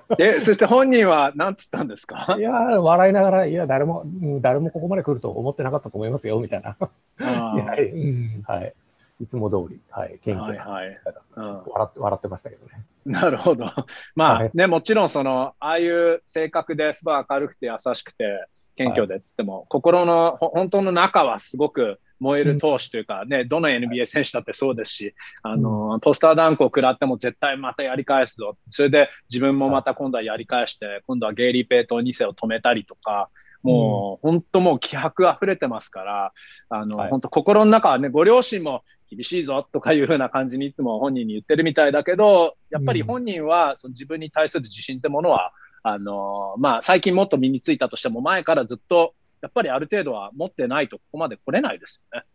[0.09, 2.35] までえ、そして本人は何つったんですか？
[2.39, 4.03] いや、笑いながら、いや、誰も、
[4.41, 6.77] 誰もここまで来ると思ってなかったと思いますよ、みたいな。
[7.19, 8.73] は い、うん、はい。
[9.19, 10.99] いつも通り、はい、謙虚な、はいはい。
[11.35, 12.85] うん、笑って笑ってましたけどね。
[13.05, 13.65] なるほど。
[14.15, 28.57] まあ、はい、ね、もちろんその、ああいう性格ですごい明るくて優しくて、謙虚でって言っても、はい、心の本当の中はすごく燃える投手というか、ね、どの NBA 選手だってそうですし、あの、ポスターダンクを食らっても絶対またやり返すぞ。
[28.69, 33.29] それで自分もまた今度はやり返して、今度はゲイリー・ペイト2世を止めたりとか、
[33.61, 36.33] もう、本当もう気迫溢れてますから、
[36.69, 38.83] あの、本当心の中はね、ご両親も
[39.15, 52.25] 厳しいぞとかいうふうな感じにいつも本人に言ってるみたいだけど、やっぱり本人はその自分に対する自信ってものは、あの、まあ、最近もっと身についたとしても、前からずっと、やっぱりある程度は持ってないと、ここまで来れないですよね。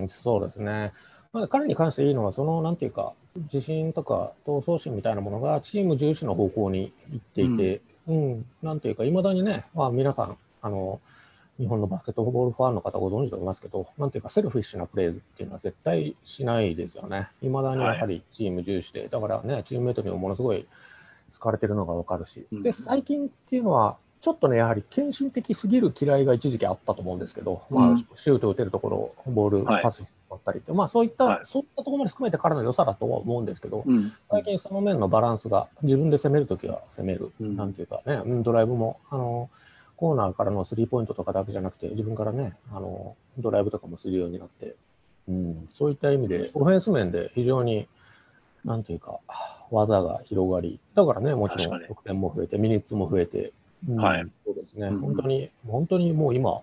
[0.00, 0.92] うん、そうですね。
[1.32, 11.00] まあ、彼に関していいのは、その、なんていうか、自信とか闘争心みたいなものがチーム重視の方向に行っていて、うん、うん、なんていうか、いまだにね、まあ、皆さん、あの、
[11.62, 17.28] 日本のバスケットボールファンの方ご存知と思いますけど、なんていうか、セルフィッシュなプレーズっていうのは絶対しないですよね。
[17.40, 20.66] いまだにやはりチーム重視で、はい、だからね、チームメートにもものすごい
[21.30, 39.50] 使われてるのがわかるし、で、最近っていうのは、ちょっとね、やはり献身的すぎる嫌いが一時期あったと思うんですけど、うん、まあ、シュート打てるところ、ボールパスしてもったりって、はい、まあ、そういった、はい、そういったところまで含めて彼の良さだとは思うんですけど、うん、最近その面のバランスが、自分で攻めるときは攻める、うん、なんていうかね、ドライブも、あの、
[40.02, 44.74] コーナーからのスリーポイントとかだけじゃなくて、自分からね、あの、ドライブとかもするようになって、
[45.28, 47.86] うん、そういった意味で、オフェンス面で非常に、
[48.64, 49.20] なんていうか、
[49.70, 53.52] 技が広がり、だからね、もちろん得点も増えて、ミニッツも増えて、
[53.96, 56.62] はい、そうですね、うん、本当に、本当にもう今、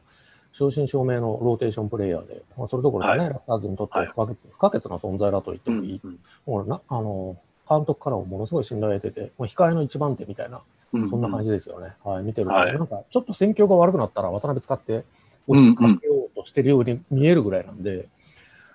[0.52, 7.38] 正真正銘のローテーションプレイヤーで、まあ、それどころかね、はい、ラプターズにとって不可欠、はい、不可欠な存在だと言ってもいい、うんうん、もうなあの
[7.70, 11.94] 監督からもものすごい信頼を得てて、もう控えの一番手みたいな、そんな感じですよね。
[12.06, 15.04] うんうん、はい、見てると、はい、なんかちょっと戦況が悪くなったら渡辺使って
[15.48, 18.08] 落ち着かせようとしてるように見えるぐらいなんで。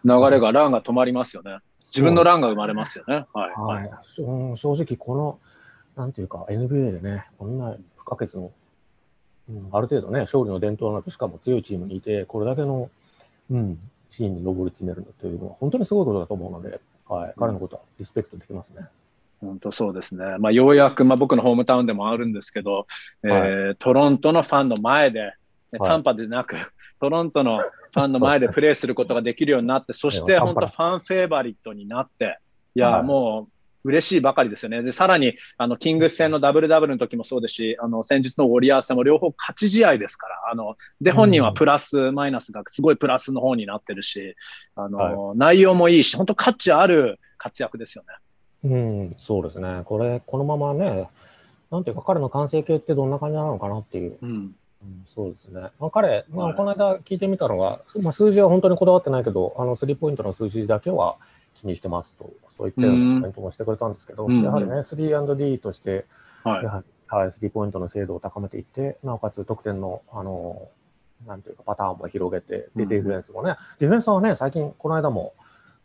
[0.04, 1.58] 流れが、ランが止まりますよね。
[1.80, 3.24] 自分のランが生まれますよね。
[3.32, 3.52] はい。
[3.56, 5.38] はい、正直、この、
[5.96, 8.52] なんていうか、NBA でね、こんな不可欠の、
[9.48, 12.90] うん、ある程度ね、勝利の伝統のある、しかも強いチームにいて、これだけの、
[13.50, 13.78] うん、
[14.10, 18.86] シーンに上り詰めるというのは、本当にすごいことだと思うので、はい、彼のことはリスペクトできますね。
[19.44, 20.24] 本当そうですね。
[20.38, 22.84] まあ、ようやく、まあ、僕のホームタウンでもあるんですけど、はい、
[23.22, 25.32] えー、トロントのファンの前で、
[25.72, 26.56] ね、短波でなく、
[27.00, 32.38] トロントのファンの前でプレーすることができるようになって、そして本当ファンフェイバリットになって、
[32.74, 34.82] いや、もう嬉しいばかりですよね。
[34.82, 44.36] で、さらに、あの、キングス戦のダブルダブルの時もそうですし、あの、先日のウォリアーズ戦も両方勝ち試合ですから、あの、で、本人はプラス、マイナスがすごいプラスの方になってるし、
[44.74, 48.14] あの、はい、内容もいいし、本当価値ある活躍ですよね。
[48.64, 49.82] うん、そうですね。
[49.84, 51.08] これ、このままね、
[51.70, 54.18] なんていうか、彼の完成形ってどんな感じなのかなっていう。
[54.22, 55.62] うんうん、そうですね。
[55.80, 61.16] まあ、彼、まあ、この間聞いてみたのが、まあ、数字は本当にこだわってないけど、あの、スリーポイントの数字だけは
[61.54, 66.04] 気にしてますと、そういったようなコメントもしてくれたんですけど、うん、やはりね、3&D として、
[66.44, 70.68] はい、やはり、はい、スリーポイントの精度を高めていって、なおかつ得点の、あの、
[71.26, 75.32] なんていうか、パターンも広げて、で、ディフェンスもね、うん、ディフェンスはね、最近、この間も、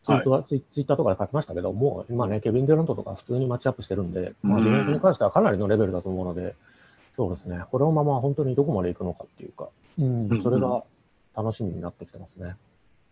[0.01, 6.55] ツイートは、ツイッターとかで書きましたけど、もう今ね、ケビン・デュラントとか普通にマッチアップしてるんで、まあ、ディフェンスに関してはかなりのレベルだと思うので、
[7.15, 7.61] そうですね。
[7.69, 9.67] このまま本当にどこまで行くのかっていうか、
[9.99, 10.83] うん、それが
[11.35, 12.55] 楽しみになってきてますね。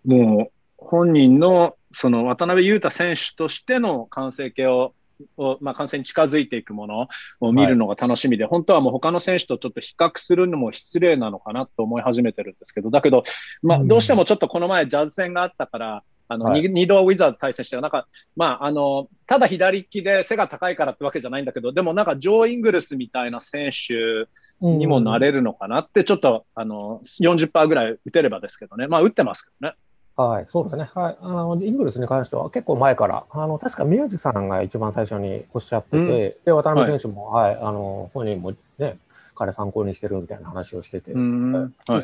[0.06, 4.94] もう、本人の、その渡辺裕太選手としての完成形を、
[5.36, 7.08] をまあ、完成に近づいていくもの
[7.42, 13.24] を見るのが楽しみで、はい、本当はもう他の選手とちょっと比較するのも失礼なのかなと思い始めてるんですけど、だけど、
[13.62, 24.28] まあ、どうしてもちょっとこの前ジャズ戦があったから、あの、はい、2度ウィザーズ対戦して、なんか、まあ、あの、ただ左利きで背が高いからってわけじゃないんだけど、でもなんか、ジョー・イングルスみたいな選手
[24.62, 28.88] にもなれるのかなって、ちょっと、あの、40%ぐらい打てればですけどね。
[28.88, 29.76] まあ、打ってますけどね。
[30.18, 30.90] はい、そうですね。
[30.96, 31.18] はい。
[31.22, 38.98] あの、イングルスに関しては結構前から、あの、確か宮地さんが一番最初におっしゃってて、うん、で、渡辺選手も、はい、はい、あの、本人もね、
[39.36, 42.02] 彼参考にしてるみたいな話をしてて、はい、はい、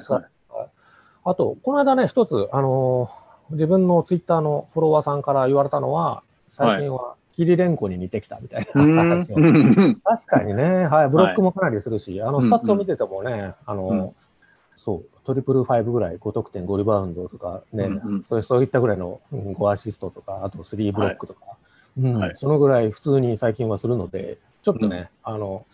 [1.25, 3.09] あと、この間ね、一つ、あの、
[3.53, 9.35] 自分のツイッターのフォロワーさんから言われたのは、最近はキリレンコに似てきたみたいな話を。
[10.03, 14.13] 確かにね、はい、ブロックもかなりするし、あの、スタッツを見ててもね、あの、
[14.75, 17.89] そう、トリプルファイブぐらい、5得点、5リバウンドとかね、
[18.27, 21.41] そうそういったぐらいの5アシストとか、あと3ブロックとか、
[21.97, 22.31] うん。
[22.35, 25.65] そのぐらい普通に最近はするので、ちょっとね、あの、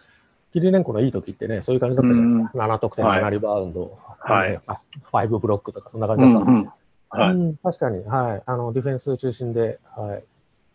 [0.53, 2.57] キリレンコのいい時ってね、そういう感じだったじゃないですか。
[2.57, 4.59] 7得点、7リバウンド、はい、
[5.11, 6.69] 5ブロックとか、そんな感じだったんで、
[7.10, 8.43] はい、うん、確かに、はい。
[8.45, 10.24] あの、ディフェンス中心で、はい。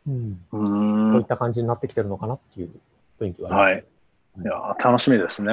[0.08, 0.40] うん。
[0.50, 2.70] こういった感じになってきてるのかなっていう
[3.20, 3.82] 雰囲気はありま
[4.36, 4.68] す、ね、はい。
[4.68, 5.52] いや、楽しみですね。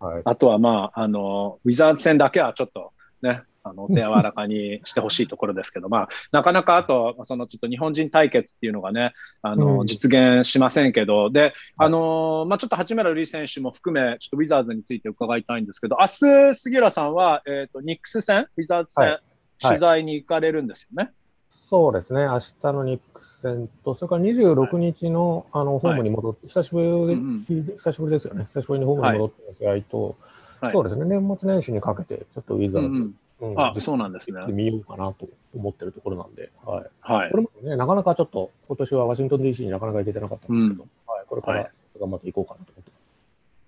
[0.00, 0.22] はい。
[0.24, 19.20] あとは、まあ、あの、ウィザーズ戦だけはちょっとね、あの、 手柔らかにしてほしいところですけど、まあ、なかなかあと、そのちょっと日本人対決っていうのがね、あの、うん、実現しませんけど、で、あの、まあ、ちょっと八村塁選手も含め、ちょっとウィザーズについて伺いたいんですけど、明日、杉浦さんは、えっ、ー、と、ニックス戦、ウィザーズ戦、はい
[19.60, 21.04] 取材に行かれるんですよね？
[21.04, 21.12] はい、
[21.48, 30.16] そうですね、明日のニック戦と、それから26日の,、あのホームに戻って、久しぶり、うんうん、久しぶりですよね、久しぶりにホームに戻って試合と、
[30.72, 34.40] そうですね、年末年始にかけて、ちょっとウィザーズ、うんうん、あそうなんですね。
[34.48, 36.86] 見ようかなと思ってるところなんで、はい。
[37.00, 43.00] はい、これもね、なかなかちょっと、今年はワシントン DC になかなか行けてなかったんですけど、はい、これから頑張っていこうかなと思ってます。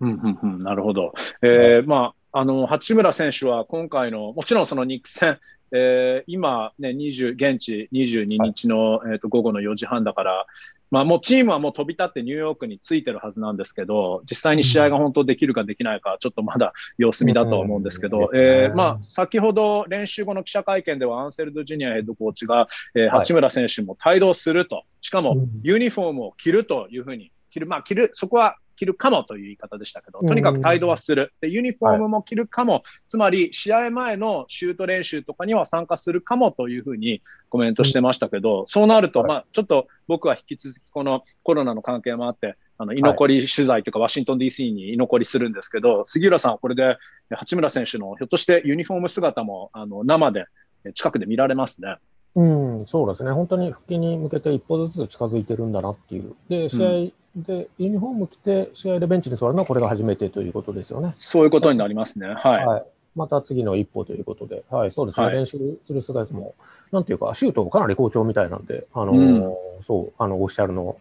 [0.00, 1.12] うんうんうん、なるほど。
[1.42, 5.38] えー、まあ、あの、八村選手は今回の、もちろんそのニック戦、
[5.72, 10.46] えー、今ね、20、現地22日の、はい、えー、と午後の4時半だから、
[10.90, 31.34] まあもうチームはもう飛び立ってニューヨークに着いてるはずなんですけど、実際に試合が本当できるかできないか、ちょっとまだ様子見だと思うんですけど、えー、まあ先ほど練習後の記者会見ではアンセルド・ジュニアヘッドコーチが、えー、八村選手も帯同すると、しかもユニフォームを着るというふうに、着る、まあ着る、そこは着るかもという言い方でしたけど、とにかく帯同はする。
[31.42, 46.96] で、ユニフォームも着るかも、はい、つまり試合前のシュート練習とかには参加するかもというふうにコメントしてましたけど、そうなると、まあ、ちょっと僕は引き続きこのコロナの関係もあって、あの居残り取材というか、ワシントン DC に居残りするんですけど、杉浦さん、これで
[47.28, 50.46] 八村選手のひょっとしてユニフォーム姿もあの生で
[50.94, 51.96] 近くで見られますね。
[52.36, 56.90] うん、そうですね、本当に復帰に向けて一歩ずつ近づいてるんだなっていう、で試合
[57.36, 61.14] で、ユニフォーム着て、試合でベンチに座るのはこれが初めてということですよね。
[61.16, 62.26] そういうことになりますね。
[62.28, 62.66] はい。
[62.66, 66.54] はい、また次の一歩ということで、はい、そうですね、はい、練習する姿も、
[66.90, 70.96] なんていうか、シュートもかなり好調みたいなんで、あのーうん、そう、あの、オフィシャルの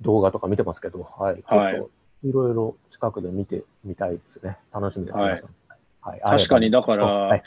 [0.00, 1.90] 動画とか見てますけど、はい、ちょっと
[2.28, 4.56] いろいろ近くで見てみたいですね。
[4.72, 5.42] 楽しみです、はい、
[6.00, 7.42] はい、確かに、だから、はい、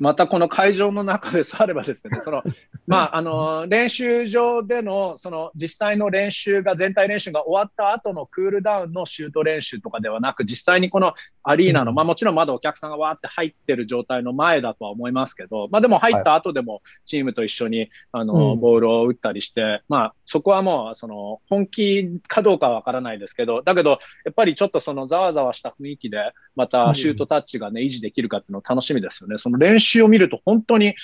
[0.00, 2.42] またこの会場の中で座ればですね、その、
[2.86, 29.36] まあ、あの、練習場での、その、実際の練習が、全体練習が終わった後のクールダウンのシュート練習とかではなく、実際にこのアリーナの、まあ、もちろんまだお客さんがわーって入ってる状態の前だとは思いますけど、まあ、でも入った後でも、チームと一緒に、あの、ボールを打ったりして、まあ、そこはもう、その、本気かどうかはわからないですけど、だけど、やっぱりちょっとその、ざわざわした雰囲気で、またシュートタッチがね、維持できるかっていうの楽しみですよね。
[29.36, 30.94] その練習を見ると本当に、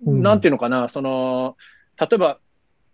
[0.00, 1.56] なんていうのかな、その、
[1.98, 2.38] 例えば、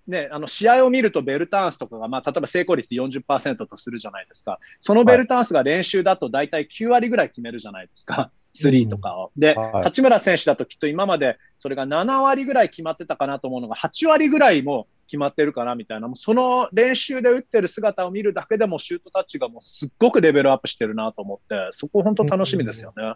[0.07, 4.59] ね、あの試合を見るとベルターンスとかが、まあ、例えば成功率40%とするじゃないですか。
[4.81, 8.31] そのベルターンスが練習だと大体9割ぐらい決めるじゃないですか。
[8.53, 9.33] スリーとかを。
[9.37, 23.05] で、はい、八村選手だときっと今までそれが7割ぐらい決まってたかなと思うのが、8割ぐらいも決まってるかなみたいな、もうその練習で打ってる姿を見るだけでもシュートタッチがもうすっごくレベルアップしてるなと思って、そこ本当楽しみですよね。
[23.05, 23.15] うん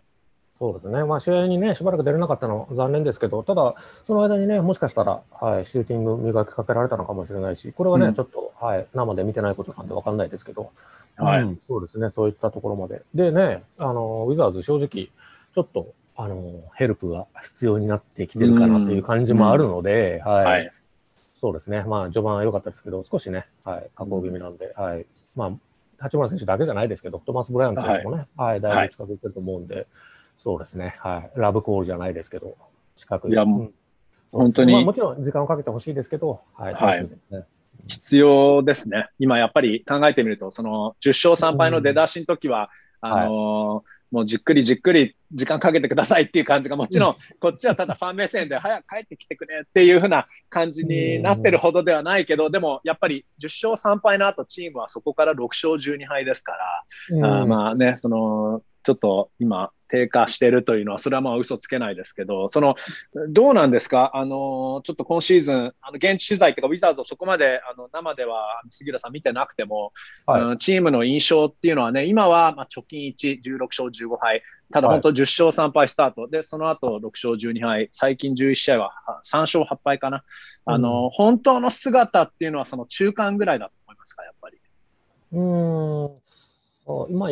[0.59, 10.73] そうですね、まあ、試合にね、しばらく出れなかったのは残念ですけど、ただ、その間にね、もしかしたら、はい、シューティング磨きかけられたのかもしれないし、これはね、うん、ちょっと、はい、生で見てないことなんで分かんないですけど、
[11.16, 13.03] はい、うん、そうですね、そういったところまで。
[13.14, 20.73] でね、あのウィザーズ、正直、ちょっとあのヘルプが必要になってきてるかなという感じもあるので、はい、はい、
[21.37, 25.53] そうですね、まあ、序盤は良かったですけど、少しね、はい、下降気味なんで、はい、まあ、
[25.99, 29.87] 八村選手だけじゃないですけど、トマス・ブライアン選手もね、はい、はい、だいぶ近づいてると思うんで、
[30.38, 30.96] そうですね。
[31.01, 31.38] はい。
[31.38, 32.57] ラブコールじゃないですけど、
[32.96, 33.72] 近くいや、もう、
[34.33, 34.83] 本当に、まあ。
[34.83, 36.74] もちろん時間をかけてほしいですけど、はい。
[36.74, 37.44] はい、ね、
[37.88, 39.09] 必要ですね。
[39.18, 42.70] 今やっぱり考えてみると、その10勝3敗の出だしの時は、
[43.03, 56.53] うん、あのーはいもうじっくりじっくり時間かけてくださいっていう感じがもちろん、こっちはただファン目線で早く帰ってきてくれっていうふうな感じになってるほどではないけど、でもやっぱり10勝3敗の後チームはそこから6勝12敗ですか
[57.20, 62.77] ら、あまあね、その、ちょっと今、低下してるというのは、それはまあ嘘つけないですけど、その、
[63.31, 64.11] どうなんですか？
[64.14, 69.92] あの、ちょっと今シーズン、あの、現地取材というか、ウィザーズをそこまで、あの、生では杉浦さん見てなくても、
[70.27, 78.92] はい、チームの印象っていうのはね、今は、まあ、貯金1、16勝15敗、ただ本当10勝3敗スタート、で、その後6勝12敗、最近11試合は
[79.24, 80.24] 3勝8敗かな。
[80.66, 84.59] あの、うん、本当の姿っていうのはその中間ぐらいだと思いますか、やっぱり？
[85.33, 86.11] うん、
[87.11, 87.29] 今、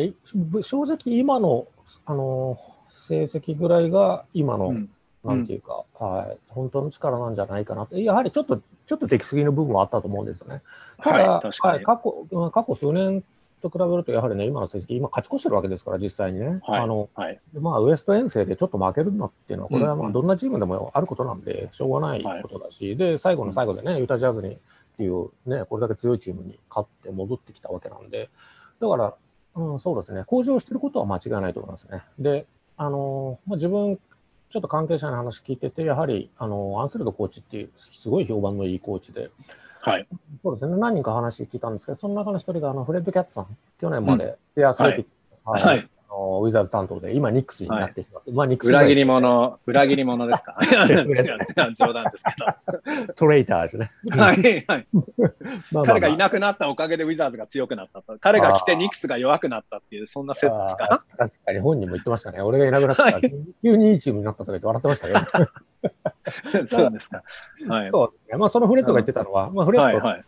[0.63, 1.67] 正直今の
[2.05, 4.89] あの成績ぐらいが今の、うん、
[5.23, 10.61] なんていうか、はい、本当の力なんじゃないかなって、やはりちょっと、ちょっと出来すぎの部分はあったと思うんですよね。
[11.01, 13.23] ただ、はい、はい、過去、過去数年
[13.61, 16.59] と比べると、やはりね、今の成績、今勝ち越してるわけですから、実際にね。
[16.63, 24.57] はい、あの、はい、まあ、ウエスト遠征でちょっと負けるのっていうのは、これはまあ、どんなチームでもあることなんで、しょうがないことだし、で、最後の最後でね、ユタジャズにっ
[24.97, 28.29] ていう、ね、これだけ強いチームに勝って戻ってきたわけなんで、
[28.79, 29.15] だから、
[29.57, 30.23] うん、そうですね。
[30.25, 32.03] 向上してることは間違いないと思いますね。
[32.19, 32.45] で、
[32.77, 33.97] あの、まあ、自分、
[34.49, 39.31] ちょっと関係者の話聞いてて、やはり、あの、アンセルドコーチっていう、すごい評判のいいコーチで、
[39.81, 40.07] はい。
[40.43, 40.77] そうですね。
[40.77, 50.57] 何人か話聞いたんですけど、その中の一人が、あの、フレッド・キャッツさん、去年まで、エアスレティック、はい、はい、あののウィザーズ担当で、今、ニックスになってしまって、まあ、ニックス裏切り者、裏切り者ですか？
[50.63, 53.13] 違う、違う、冗談ですけど。
[53.15, 53.91] トレーターですね。
[54.09, 54.87] はい、はい。
[55.85, 58.17] 彼がいなくなったおかげでウィザーズが強くなったと。
[58.19, 61.03] 彼が来てニックスが弱くなったっていう、そんな説ですか？
[61.17, 62.41] 確かに本人も言ってましたね。
[62.41, 63.21] 俺がいなくなったら、
[63.61, 65.15] 急にいいチームになったとか言って笑ってましたよ。
[66.69, 67.23] そうですか。
[67.67, 67.89] はい。
[67.89, 68.37] そうですね。
[68.37, 70.25] まあ、そのフレッドが言ってたのは、まあ、フレッド、はいはい、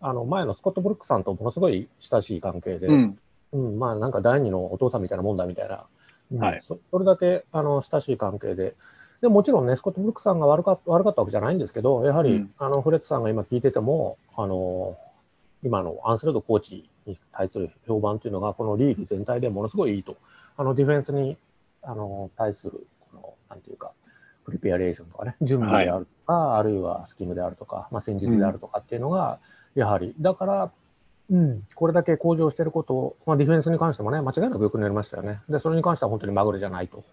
[0.00, 3.18] あの、前のスコット・ブルックさんとものすごい親しい関係で、うん、
[3.52, 5.86] うん、まあ、なんか第二のお父さんみたいなもんだみたいな、
[6.32, 8.74] うん、はい、そそれだけ、あの、親しい関係で、
[9.20, 14.96] でもちろんね、スコット・ブルックさんが悪か悪かったわけじゃないんですけど、やはり、うん、あのフレッドさんが今聞いてても、あの
[15.64, 20.16] 今のアンセルドコーチに対する評判というのが、このリーグ全体でものすごいいいと、
[20.56, 21.36] あのディフェンスに
[21.82, 23.90] あの対する、このなんていうか、
[24.44, 29.40] プリペアレーションとかね、準備であるとか、はい、あるいはスキムであるとか、まあ、戦術であるとかっていうのが、
[29.74, 30.70] やはり、だから、
[31.30, 35.40] うん、これだけ向上していることを、まあ、ディフェンスに関してもね、間違いなくよくなりましたよね。
[35.48, 37.04] で、それに関しては本当にまぐれじゃないと。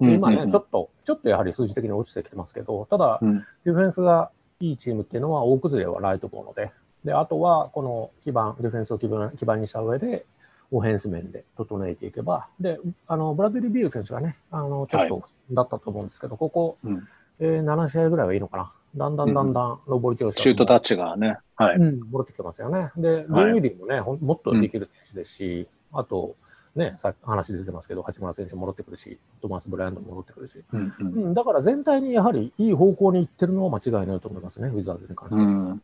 [0.00, 3.18] 今ね、ちょっと、ちょっとやはり数字的に落ちてきてますけど、ただ、
[3.64, 6.72] ディフェンスがいいチームっていうのは大崩れはないと思うので、
[7.04, 10.24] で、あとは、この基盤、ディフェンスを基盤基盤にした上で、
[10.70, 15.22] オフェンス面で整えていけば、で、あの、ブラデリー・ビール選手がね、あの、ちょっと
[15.52, 17.08] だったと思うんですけど、はい、ここ、うん、
[17.38, 18.72] えー、7試合ぐらいはいいのかな。
[18.96, 21.76] だんだんだんだん上り調子、シュートタッチがね、はい。
[21.76, 22.90] うん、戻ってきてますよね。
[22.96, 26.36] で、はい、ルーミリーもね、もっとできる選手ですし、うん、あと、
[26.76, 35.46] ね、さっき話出てますけど、八村選手戻ってくるし、トーマス・ブライアントも戻ってくるし、うん、うん、だから全体にやはりいい方向に行ってるのは間違いないと思いますね、ウィザーズに関しては。
[35.46, 35.82] うん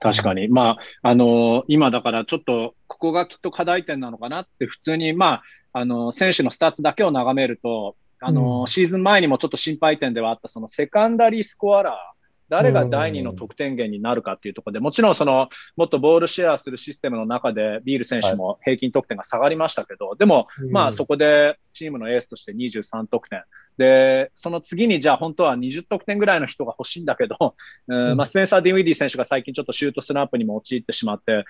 [0.00, 0.48] 確かに。
[0.48, 5.42] まあ、あのー、今だからちょっと、ここがきっと課題点なのかなって普通に、まあ、
[5.80, 12.17] あのー、選手のスタッツだけを眺めると、あのー、シーズン前にもちょっと心配点ではあった、そのセカンダリースコアラー、
[12.48, 23.42] 誰が第二の得点源になるかっていうところで、もちろんその、もっとボールシェアするシステムの中で、ビール選手も平均得点が下がりましたけど、でも、まあそこでチームのエースとして23得点、
[23.78, 27.54] で、その次にじゃあ本当は20得点ぐらいの人が欲しいんだけど、
[27.86, 31.44] うんまあ、スペンサー・ディウィディ選手が最近ちょっとシュートスナップにも陥ってしまって、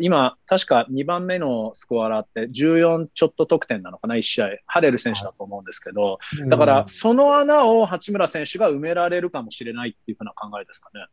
[0.00, 4.48] 今、確か2番目のスコアラーって14ちょっと得点なのかな、1試合。
[4.66, 6.18] ハレル選手だと思うんですけど、
[6.48, 11.06] だからその穴を八村選手が埋められるかもしれないっていうふうな考えですかね。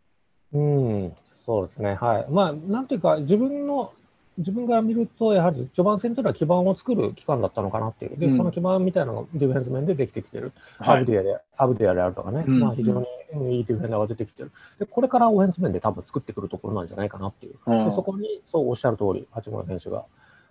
[0.53, 0.59] う
[1.07, 1.95] ん、そうですね。
[1.95, 2.25] はい。
[2.29, 3.93] まあ、なんていうか、自分の
[4.37, 8.17] 自分が見ると、やはり序盤戦というのは基盤を作る期間だったのかなっていう。
[8.17, 10.51] で、その基盤みたいなのがディフェンス面でできてきてる。
[10.77, 12.99] はい、アブディアで、アブディアであるとかね、うん、まあ非常
[13.33, 14.51] にいいディフェンダーが出てきてる。
[14.79, 17.53] で、これからオフェンス面で多分作ってくるところなんじゃないかなっていう。
[17.53, 20.05] でそこに、そうおっしゃる通り、八村選手が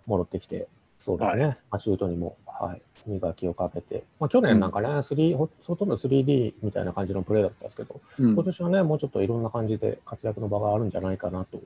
[0.06, 0.68] 戻ってきて、
[0.98, 11.60] そうですね、はい、シュートにも、はい、磨きをかけて、まあ、去年なんかね、うん、3ほとんど 3D みたいな感じのプレーだったんですけど、うん、今年はね、もうちょっといろんな感じで活躍の場があるんじゃないかなと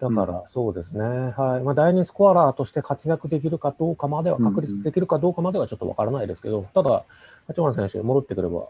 [0.00, 1.62] だからそうですね、はい。
[1.62, 7.04] まあ、第2スコアラーとして活躍できるかどうかまでは、確立できるかどうかまではちょっとわからないですけど、ただ、
[7.46, 8.68] 八村選手戻ってくれば、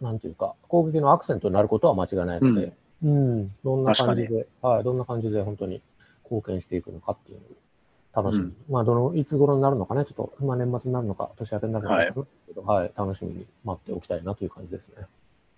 [0.00, 2.72] なんていうか、攻撃のアクセントになることは間違いないので、
[3.04, 5.82] うん、うん、どんな感じで、はい、どんな感じで本当に
[6.24, 15.06] 貢献していくのかっていうの楽しみ、うん、まあ、どの、いつ頃になるのかね、ちょっと、まあ、年末になるのか、年明けになるのか、はい、はい、楽しみに待っておきたいなという感じですね。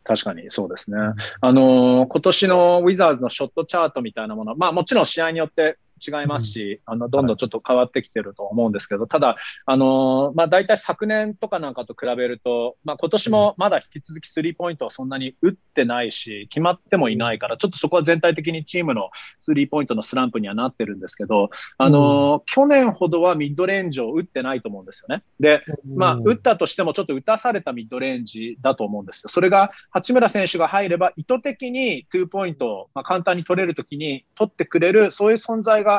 [0.05, 0.99] 確かにそうですね。
[1.41, 9.37] あのー、今年のウィザーズのショットチャートみたいなもの、まあもちろん試合によって違いますし、あの、どんどんちょっと変わってきてると思うんですけど、ただ、
[9.67, 25.23] あのまあ、大体昨年とかなんかと比べると、まあ、今年もまだ引き続きスリーポイントはそんなに打ってないし、決まってもいないから、ちょっとそこは全体的にチームのスリーポイントのスランプにはなってるんですけど、あの去年ほどはミッドレンジを打ってないと思うんですよね。
[25.41, 29.29] で、まあ、打ったとしてもちょっと打たされたミッドレンジだと思うんですよ。
[29.29, 35.94] それが、八村選手が入れば意図的に2ポイントを、まあ、簡単に取れるときに取ってくれる、そういう存在が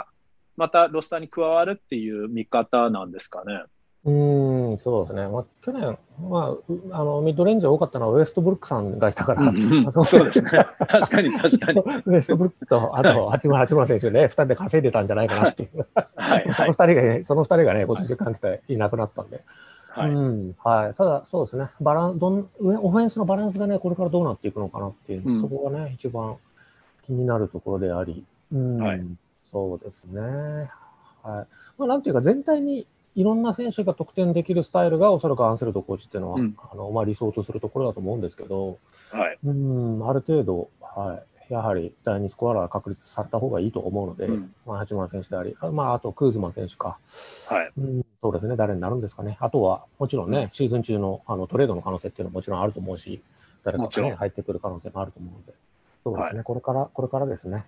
[0.57, 3.63] またロスターに加わるっていう見方なんですかね。
[4.05, 5.27] うん、そうですね。
[5.27, 5.97] まあ、去年、
[6.29, 6.55] ま
[6.91, 10.49] あ、あの、ミッドレンジ多かったのはウエストブルックさんがいたから、うんうん、 そうですね。
[10.87, 11.81] 確かに確かに。
[12.05, 15.87] ウエストブルックと、あと、八村、八村選手ね、二人で稼いでたんじゃないかなっていう。
[16.15, 19.41] はい、その二人がね、その二人がね、今年関係いなくなったんで。
[19.89, 20.11] はい。
[20.11, 20.93] うん、はい。
[20.93, 21.69] ただ、そうですね。
[21.81, 26.35] バラン、どん、オフェンスのバランスがね、これからどうなっていくのかなっていう、うん、そこがね、一番
[27.07, 29.03] 気になるところであり、うん、はい。
[29.55, 30.21] そうですね。
[30.21, 31.47] はい。
[31.77, 32.85] まあ、なんていうか、全体に
[33.15, 38.79] いろんな選手が得点できるスタイルが、おそらくアンセルドコーチっていうのは、うん、あのまあ、理想とするところだと思うんですけど、
[39.13, 46.97] はい、うんある程度、はい、やはり第2スコアラー確立された方がいいと思うので、うん、まあ、八村選手であり、あまあ、あとクーズマン選手か、
[47.47, 47.71] はい。
[47.77, 49.37] うん、そうですね、誰になるんですかね。
[49.39, 53.21] あとは、もちろんね、シーズン中のあのトレードの可能性っていうのはもちろんあると思うし、
[53.63, 55.53] 誰かが、ね、入ってくる可能性もあると思うので、
[56.03, 57.63] そうですね、はい、これから、これからですね。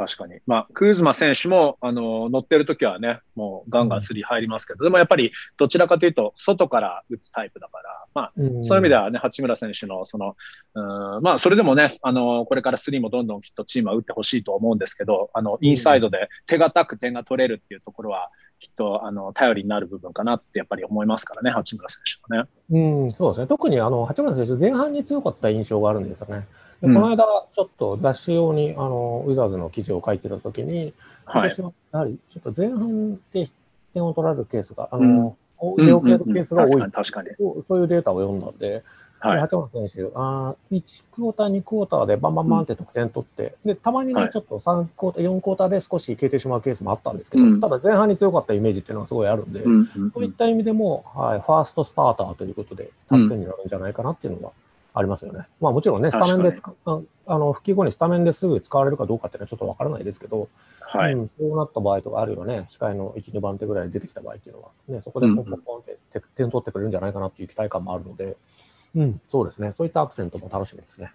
[0.00, 0.40] 確かに。
[0.46, 10.36] まあ、クーズマ選手も、あの、乗ってる時はね、もうガンガンスリー入りますけど、うん、でもやっぱりどちらかというと、外から打つタイプだから、まあ、うん、そういう意味ではね、八村選手の、その、
[10.74, 22.48] うん、まあ、それでもね、あの、これからスリーもどんどんきっとチームは打ってほしいと思うんですけど、あの、インサイドで手堅く点が取れるっていうところは、きっと、あの、頼りになる部分かなってやっぱり思いますからね、八村選手はね。
[22.70, 23.46] うん、そうですね。
[23.48, 26.46] 特に、あの、八村選手、前半に強かった印象があるんですよね。
[26.82, 27.24] でこの間、
[27.54, 30.94] ちょっと雑誌用に、あの、ウィザーズの記事を書いてたときに、
[31.26, 33.48] 私はやはりちょっと前半で
[33.92, 35.36] 点を取られるケースが、あの、
[35.76, 37.28] 手遅れるケースが多い、確かに
[37.64, 38.82] そういうデータを読んだんで、
[39.20, 54.52] はい、八村選手、あ1クォーター、2クォーターでバンバンバンって得点取って、うん、でたまにね、ちょっと3クォーター、4クォーターで少し消えてしまうケースもあったんですけど、うん、ただ前半に強かったイメージっていうのはすごいあるんで、うん、そういった意味でも、はい、ファーストスターターということで、助けになるんじゃないかなっていうのは
[54.92, 55.46] ありますよね。
[55.60, 56.60] まあもちろんね、スタメンで
[57.26, 60.48] あの、復帰後にスタメンですぐ使われるかどうかっていうのはちょっとわからないですけど、
[60.80, 65.98] はい、うん、そうなった場合とか、あるいはね、控えの1、2番手ぐらい出てきた場合っていうのは、ね、そこでポンポンポンって
[66.34, 68.36] 点取ってくれるんじゃないかなっていう期待感もあるので、
[68.96, 71.12] うん、そうですね、そういったアクセントも楽しみですね。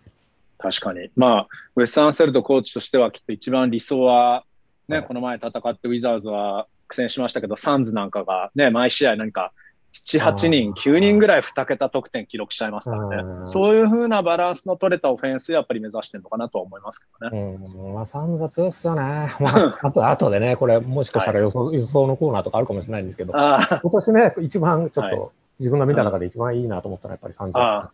[0.58, 1.10] 確かに。
[1.18, 4.46] まあ、ウェス・アンセルトコーチとしては、きっと一番理想は、
[4.88, 9.52] ね、はい、この前戦ってウィザーズは苦戦しましたけど、サンズなんかがね、毎試合何か
[9.96, 13.46] 7、8人、9人ぐらい2桁得点記録しちゃいますからね。
[13.46, 17.58] そういうふうなバランスの取れたオフェンスやっぱり目指してるのかなとは思いますけどね。
[17.76, 19.02] うん、まあ、サンザ強いっすよね。
[19.40, 27.92] まあ、あと、あとでね、これもしかしたら予想はい、予想のコーナーとかあるかもしれないんですけど、今年ね、一番ちょっと、自分が見た中で一番いいなと思ったのはやっぱりサンザ。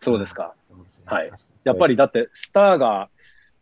[0.00, 0.54] そうですか。
[1.04, 1.30] はい。
[1.64, 3.08] やっぱりだってスターが、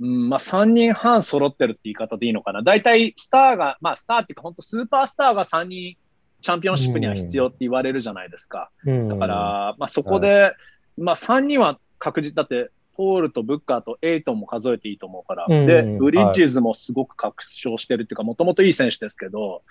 [0.01, 2.63] うんまあ、3人半揃ってるって言い方でいいのかな。
[2.63, 5.97] 大体スターが、まあスターっていうか本当スーパースターが3人
[6.45, 8.71] チャンピオンシップには必要って言われるじゃないですか。
[8.85, 10.53] だから、まあ、そこで、
[10.99, 19.63] まあ、3人は確実だって、ポールとブッカーとエイトンも数えていいと思うから、で、ブリッジズもすごく確証してるっていうか、もともといい選手ですけど、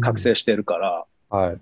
[0.00, 1.04] 覚醒してるから。
[1.28, 1.58] はい。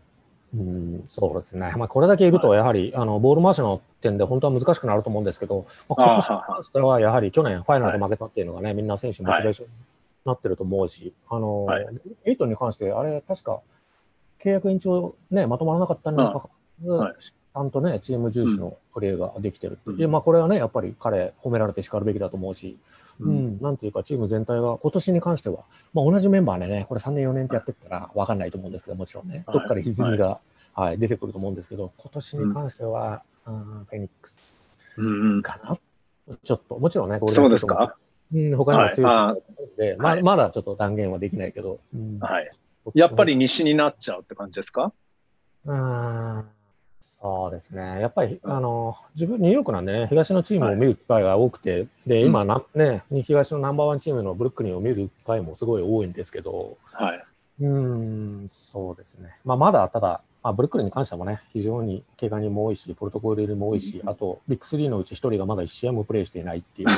[0.54, 1.72] うん、そうですね。
[1.76, 9.72] まあ、これだけいると、やはり、はい、あの、ボール回しの点で本当は難しくなると思うんですけど、まあ、今年に関しては、やはり去年ファイナルで負けたっていうのがね、はい、みんな選手モチベーションに
[10.24, 11.86] なってると思うし、あの、はい、
[12.24, 13.60] エイトンに関して、あれ、確か、
[14.42, 16.48] 契約延長ね、まとまらなかったにもかか
[16.84, 20.08] わらず、ちゃんとね、チーム重視のプレーができてるっていう。
[20.08, 22.78] まあ、これはね、やっぱり彼、褒められて叱るべきだと思うし、
[23.18, 30.40] うん、うん、なんていうか、チーム全体が、今年に関しては、まあ、同じメンバーでね、これ3年、4年ってやってったら分かんないと思うんですけど、もちろんね、どっかで歪みが、は
[30.76, 33.54] い、はい、出てくると思うんですけど、今年に関しては、うん、
[33.90, 34.40] フェニックス
[35.42, 35.78] かな、
[36.28, 37.96] うん、ちょっと、もちろんね、ゴールデンそうですか？
[38.32, 39.36] うん、他にも強いの
[39.76, 42.50] で、はい、まあ、まだちょっと断言はできないけど、うん、はい。
[42.94, 44.92] やっぱり西になっちゃうって感じですか？
[45.66, 46.44] うん、
[47.20, 48.00] そうですね。
[48.00, 57.24] やっぱり、あの、自分、ニューヨークなんでね、東のチームを見る機会が多くて、はい、で、今な、ね、東のナンバーワンチームのブルックリンを見る機会もすごい多いんですけど、はい。
[57.60, 59.36] うん、そうですね。
[59.44, 66.88] まあ、まだ、ただ、まあ、ブルックリンに関してもね、非常に怪我人も多いし、プロトコル入りも多いし、あと、ビッグ3のうち1人がまだ1試合もプレーしていないっていう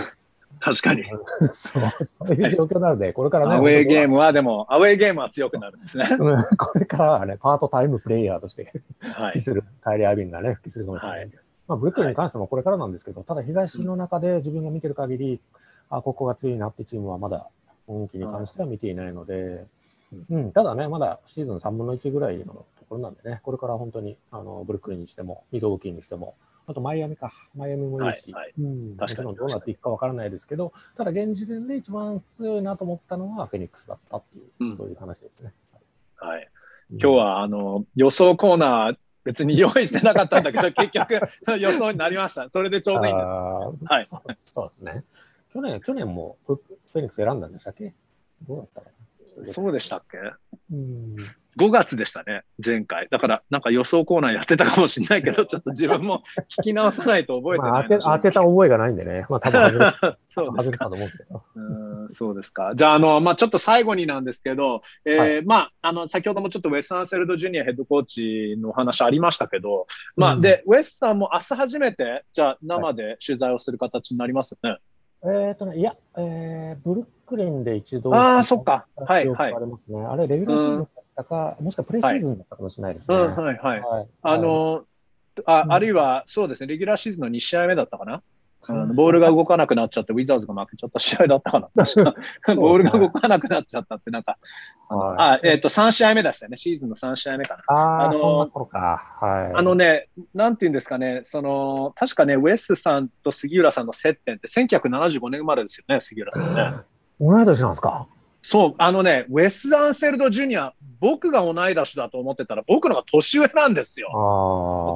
[0.61, 1.05] 確かに。
[1.53, 3.55] そう、そういう状況なので、これからね。
[3.57, 6.07] アウェーゲームは、でも、アウェーゲームは強くなるんですね。
[6.57, 11.19] これからはね、パートタイムプレイヤーとして復帰する、カイリー・アビンがね、復帰するかもしれない。
[11.21, 11.31] はい、
[11.67, 15.41] まあ、ブルックリンに関してもこれからなんですけど、ただ東の中で自分が見てる限り、
[15.91, 17.49] あ、ここが強いなってチームはまだ、
[17.87, 19.67] 今季に関しては見ていないので、
[20.31, 26.35] うん、ただね、まだシーズン3分の1ぐらいのところなんでね、これから本当にあのブルックリンにしても、ミドウキーにしても、
[26.73, 27.33] あとマイアミか。
[27.55, 28.63] マイアミもいいし、はいはい、う
[28.95, 35.53] ん、確かにどうなっていくかわからないですけど、ただ現時点で一番強いなと思ったのはフェニックスだったっていう、うん、そういう話ですね。
[36.17, 36.49] はい。
[36.91, 41.15] 今日はあの予想コーナー別に用意してなかったんだけど、 結局
[41.61, 42.51] 予想になりました。
[42.51, 43.31] それでちょうどいいんです。
[43.85, 44.07] はい。
[44.07, 45.05] そうですね。
[45.53, 47.95] 去年、去年もフェニックス選んだんでしたっけ？
[48.49, 48.91] どうだったか
[49.39, 49.53] な？
[49.53, 50.19] そうでしたっけ？
[50.73, 51.17] うん
[51.59, 53.09] 5月でしたね、前回。
[53.11, 56.23] だから、なんか予想コーナーやってたかもしれないけど、 ちょっと自分も
[56.59, 57.99] 聞き直さないと覚えてない、まあ、当て。
[57.99, 59.27] 当てた覚えがないんでね。
[59.29, 60.91] まあ、多分外れ そうですか。
[62.13, 62.73] そうですか。
[62.75, 69.87] じゃあ、あの、まあ、ちょっと最後になんですけど、えー、はい、まあ、あの、先ほどもちょっとウェス・アンセルド・ジュニアヘッドコーチの話ありましたけど、
[70.17, 74.71] まあ、うん、で、ウェスさんも明日初めて、じゃあ、生で取材をする形になりますよね。
[74.71, 74.81] はい
[75.25, 78.87] えっ、ー、とね、いや、えー、ブルックリンで一度、ああ、そっか。
[78.97, 79.55] はい、はい。
[79.55, 80.05] あれますね。
[80.05, 83.17] あれ、レギュラーシーズンだったか、もしくはプレシーズンだったかもしれないですね。
[83.17, 84.07] はい、はい、はい。
[84.23, 84.85] あの、
[85.47, 88.23] ああるいは、そうですね、レギュラーシーズンの2試合目だったかな？
[88.69, 91.69] あのボールが動かなくなっちゃって、ウィザーズが負けちゃった試合だったかな。
[92.55, 94.39] ボールが動かなくなっちゃったって、なんか、
[94.89, 96.57] あえっ、ー、と、3試合目でしたよね。
[96.57, 97.75] シーズンの3試合目かな。
[97.75, 106.77] ああのはい、あのね、なんていうんですかね、その、確かね、ウェスさんと杉浦さんの接点って1975年生まれですよね、杉浦さんね。
[107.21, 108.07] 同い年なんですか？
[108.43, 114.09] そう、あのね、ウェス・アンセルド・ジュニア、僕が同い年だと思ってたら、僕のが年上なんですよ。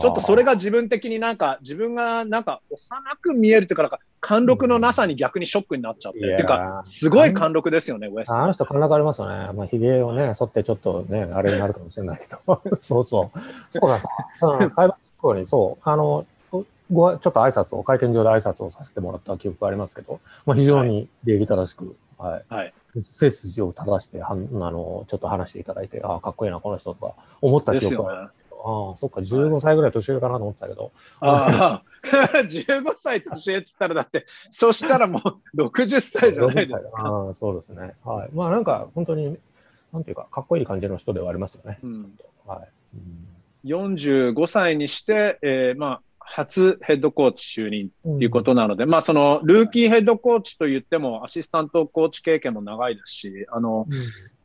[0.02, 6.18] ちょっとそれが自分的になんか、自分がなんか幼く見えるっていうか、貫禄のなさに逆にショックになっちゃって。
[6.18, 8.32] っていうか、すごい貫禄ですよね、ウェス。
[8.32, 9.52] あの人貫禄ありますよね。
[9.52, 12.62] まあ、髭をね、剃ってちょっとね、あれになるかもしれないけど。
[12.80, 13.38] そうそう。
[13.70, 14.06] そうなんで
[14.40, 14.70] すよ。
[14.70, 14.90] 会
[15.22, 16.26] 話に、そう、あの、
[16.92, 21.94] ごちょっと挨拶を、会見場で挨拶をさせてもらった記憶がありますけど、まあ、非常に礼儀正しく、はい。
[22.18, 30.92] はい、背筋を正してはんあの、ちょっと話していただいて、ああ、かっこいいな、この人とか思った記憶は、ね、ああ、そっか、15歳ぐらい年上かなと思ってたけど。
[31.20, 35.22] ああ、 15歳年上っつったら、だって、そしたらも
[35.54, 36.78] う60歳じゃないですか。
[36.94, 37.94] ああ、そうですね。
[38.04, 38.28] はい。
[38.32, 39.38] まあ、なんか、本当に、
[39.92, 41.78] なんていうか、かっこいい感じの人ではありますよね。
[41.82, 42.68] うん、はい。
[42.96, 53.98] うん、45歳にして、えー、まあ、初ヘッドコーチ就任っていうことなので、うん、まあそのルーキーヘッドコーチと言ってもアシスタントコーチ経験も長いですし、あの、うん、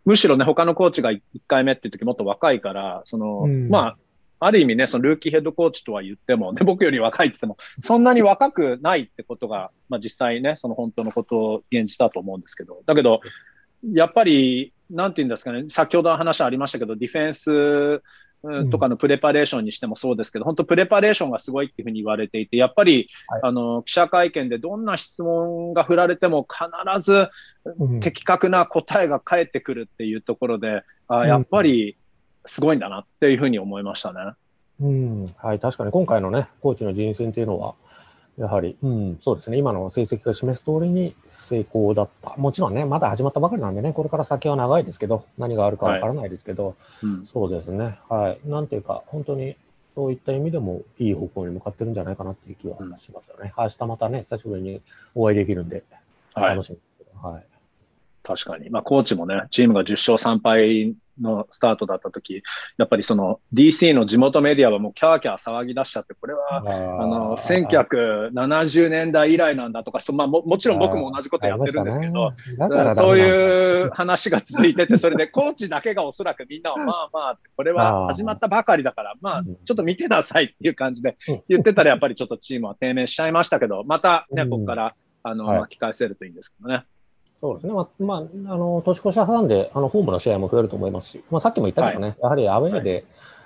[0.05, 3.97] むしろね、他のコーチが1回目っていう時もっと若いから、その、うん、まあ、
[4.43, 13.21] ある意味ね、そのルーキーヘッドコーチとは言っても、で、 僕より若いって言っても、そんなに若くないってことが、まあ実際ね、その本当のことを現実だと思うんですけど、だけど、
[13.93, 18.01] やっぱり、なんて言うんですかね、先ほど話ありましたけど、ディフェンス
[18.71, 27.29] とかのプレパレーションにしてもそうですけど、本当プレパレーションがすごいっていうふうに言われていて、やっぱり、はい、あの記者会見でどんな質問が振られても必ず
[27.99, 31.97] 的確な答えが返ってくるっていうところで、うん、あやっぱり
[32.45, 34.19] すごいんだなっていうふうに思いましたね。
[34.81, 37.75] うん、はい、確かに今回のね、コーチの人選っていうのは、
[38.38, 42.36] やはり、うん、そうですね、今の成績が示す通りに成功だった。
[42.38, 46.73] もちろんね、まだ始まったばかりなんでね、これから先は長いですけど、何があるかわからないですけど、は
[47.03, 48.49] いうん、そうですね、はい。
[48.49, 49.55] なんていうか、本当に
[49.95, 53.53] そういった意味でもいい方向に向かってるんじゃないかなっていう気はしますよね。
[53.57, 54.82] うん、明日またね、久しぶりに
[55.13, 55.84] お会いできるんで、
[56.34, 56.77] 楽しみ、
[57.21, 57.45] はい、はい。
[58.23, 58.69] 確かに。
[58.69, 62.43] まあ、コーチもね、チームが10勝3敗のスタートだった時
[62.78, 66.61] やっぱりその DC の地元メディアはもうキャーキャー騒ぎ出しちゃって、これはあ
[67.05, 81.17] の1970年代以来なんだとか、まあも、もちろん僕も同じことやってるんですけど、ね、そういう話が続いてて、それでコーチだけがおそらくみんなはまあまあ、これは始まったばかりだから、まあちょっと見てなさいっていう感じで
[81.47, 86.86] 言ってたら、やっぱりちょっとチームは低迷しちゃいましたけど、またね、ここからあの巻き返せるといいんですけどね。
[87.41, 87.73] そうですね。
[87.73, 93.03] まあ、まあ、あの、年越し挟んで、あの、ホームの試合も増えると思いますし、まあ、さっきも言ったけどね、はい、やはりアウェーで、はい、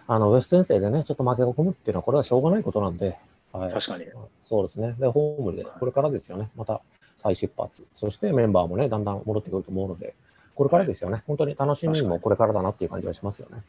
[0.07, 3.17] あの、ウェスト遠征でね、ちょっと負けが込むっていうのは、これはしょうがないことなんで、
[3.53, 3.73] はい。
[3.73, 4.05] 確かに。
[4.41, 4.95] そうですね。
[4.99, 6.49] で、ホームで、これからですよね。
[6.55, 6.81] また
[7.17, 7.85] 再出発。
[7.95, 10.13] そしてメンバーもね、だんだん戻ってくると思うので、
[10.55, 11.23] これからですよね。
[11.27, 13.63] 本当に楽しみもこれからだなっていう感じがしますよね。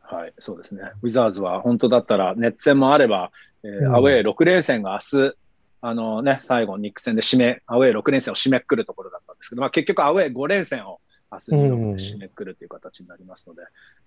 [0.00, 0.82] はい、そうですね。
[1.02, 3.30] ウィザーズは本当だったら、熱戦もあれば、
[3.64, 5.36] えー、うん、アウェー6連戦が明日、
[5.84, 11.00] あのね、最後、ニック戦で締め、アウェー6連戦を締めくるところだったんですけど、まあ、結局、アウェー5連戦を
[11.32, 11.60] 明日に
[11.96, 13.62] 締めくるという形になりますので、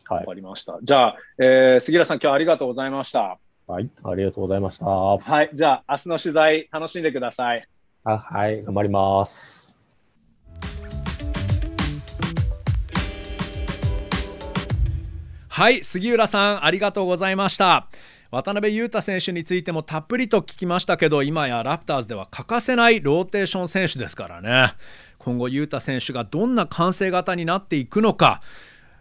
[0.09, 0.79] わ、かりました。
[0.81, 3.39] じゃあ、えー、杉浦さん、今日はありがとうございました。
[3.67, 4.85] はい、ありがとうございました。
[4.85, 7.67] はい、じゃあ、明日の取材、楽しんでください。
[8.05, 9.75] あはい、頑張ります。
[15.49, 17.87] はい、杉浦さん、ありがとうございました。
[18.31, 24.73] 渡辺裕太選手についてもたっぷりと聞きましたけど今やラプターズでは欠かせないローテーション選手ですからね。
[25.17, 28.41] 今後裕太選手がどんな完成型になっていくのか。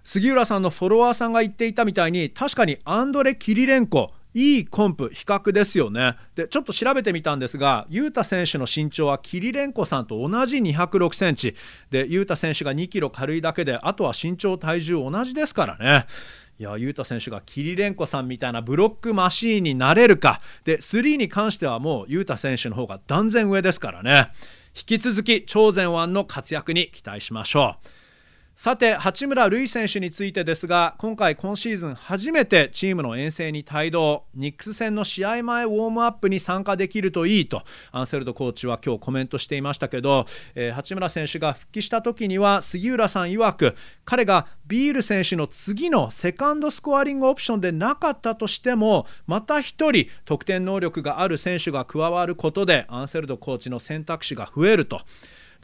[0.05, 6.17] 杉浦さんのフォロワーさんが言っていたみたいに確かにアンドレ・キリレンコいいコンプ比較ですよね。
[6.35, 11.55] でちょっと調べてみたんですが裕太選手の身長はキリレンコさんと同じ206センチ。
[11.91, 16.07] で裕太選手が2キロ軽いだけであとは身長体重同じですからね。
[16.59, 24.33] いや雄太選手がキリレンコさんみたいなブロックマシーンになれるかで3に関してはもう雄太選手の方が断然上ですからね
[24.77, 28.04] 引き続き超前腕の活躍に期待しましょう。
[28.57, 43.75] さて八村塁選手についてですが今回今シーズン初めてチームの遠征に帯同ニックス戦の試合前ウォームアップに参加できるといいとアンセルドコーチは今日コメントしていましたけど、えー、八村選手が復帰した時には杉浦さん曰く
[44.05, 55.01] 彼がビール選手の次のセカンドスコアリングオプションでなかったとしてもまた1人得点能力がある選手が加わることでアンセルドコーチの選択肢が増えると。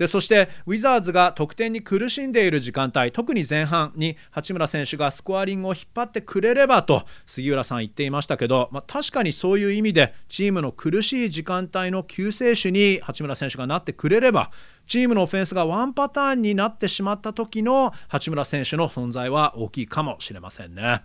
[0.01, 14.51] でそしてウィザーズが得点に苦しんでいる時間帯特に前半に八村選手がスコアリングを引っ張ってくれればと杉浦さん言っていましたけど、まあ、確かにそういう意味でチームの苦しい時間帯の救世主に八村選手がなってくれれば
[14.87, 21.03] チームのオフェンスがワンパターンになってしまった時の八村選手の存在は大きいかもしれませんね。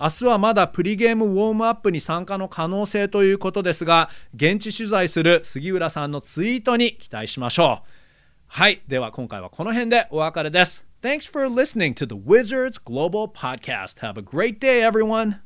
[0.00, 7.97] 明日はまだプリゲームウォームアップに参加の可能性ということですが現地取材する杉浦さんのツイートに期待しましょう。
[8.48, 8.82] はい。
[8.88, 10.86] では今回はこの辺でお別れです。
[11.02, 14.00] Thanks for listening to the Wizards Global Podcast.
[14.00, 15.36] Have a great day, everyone.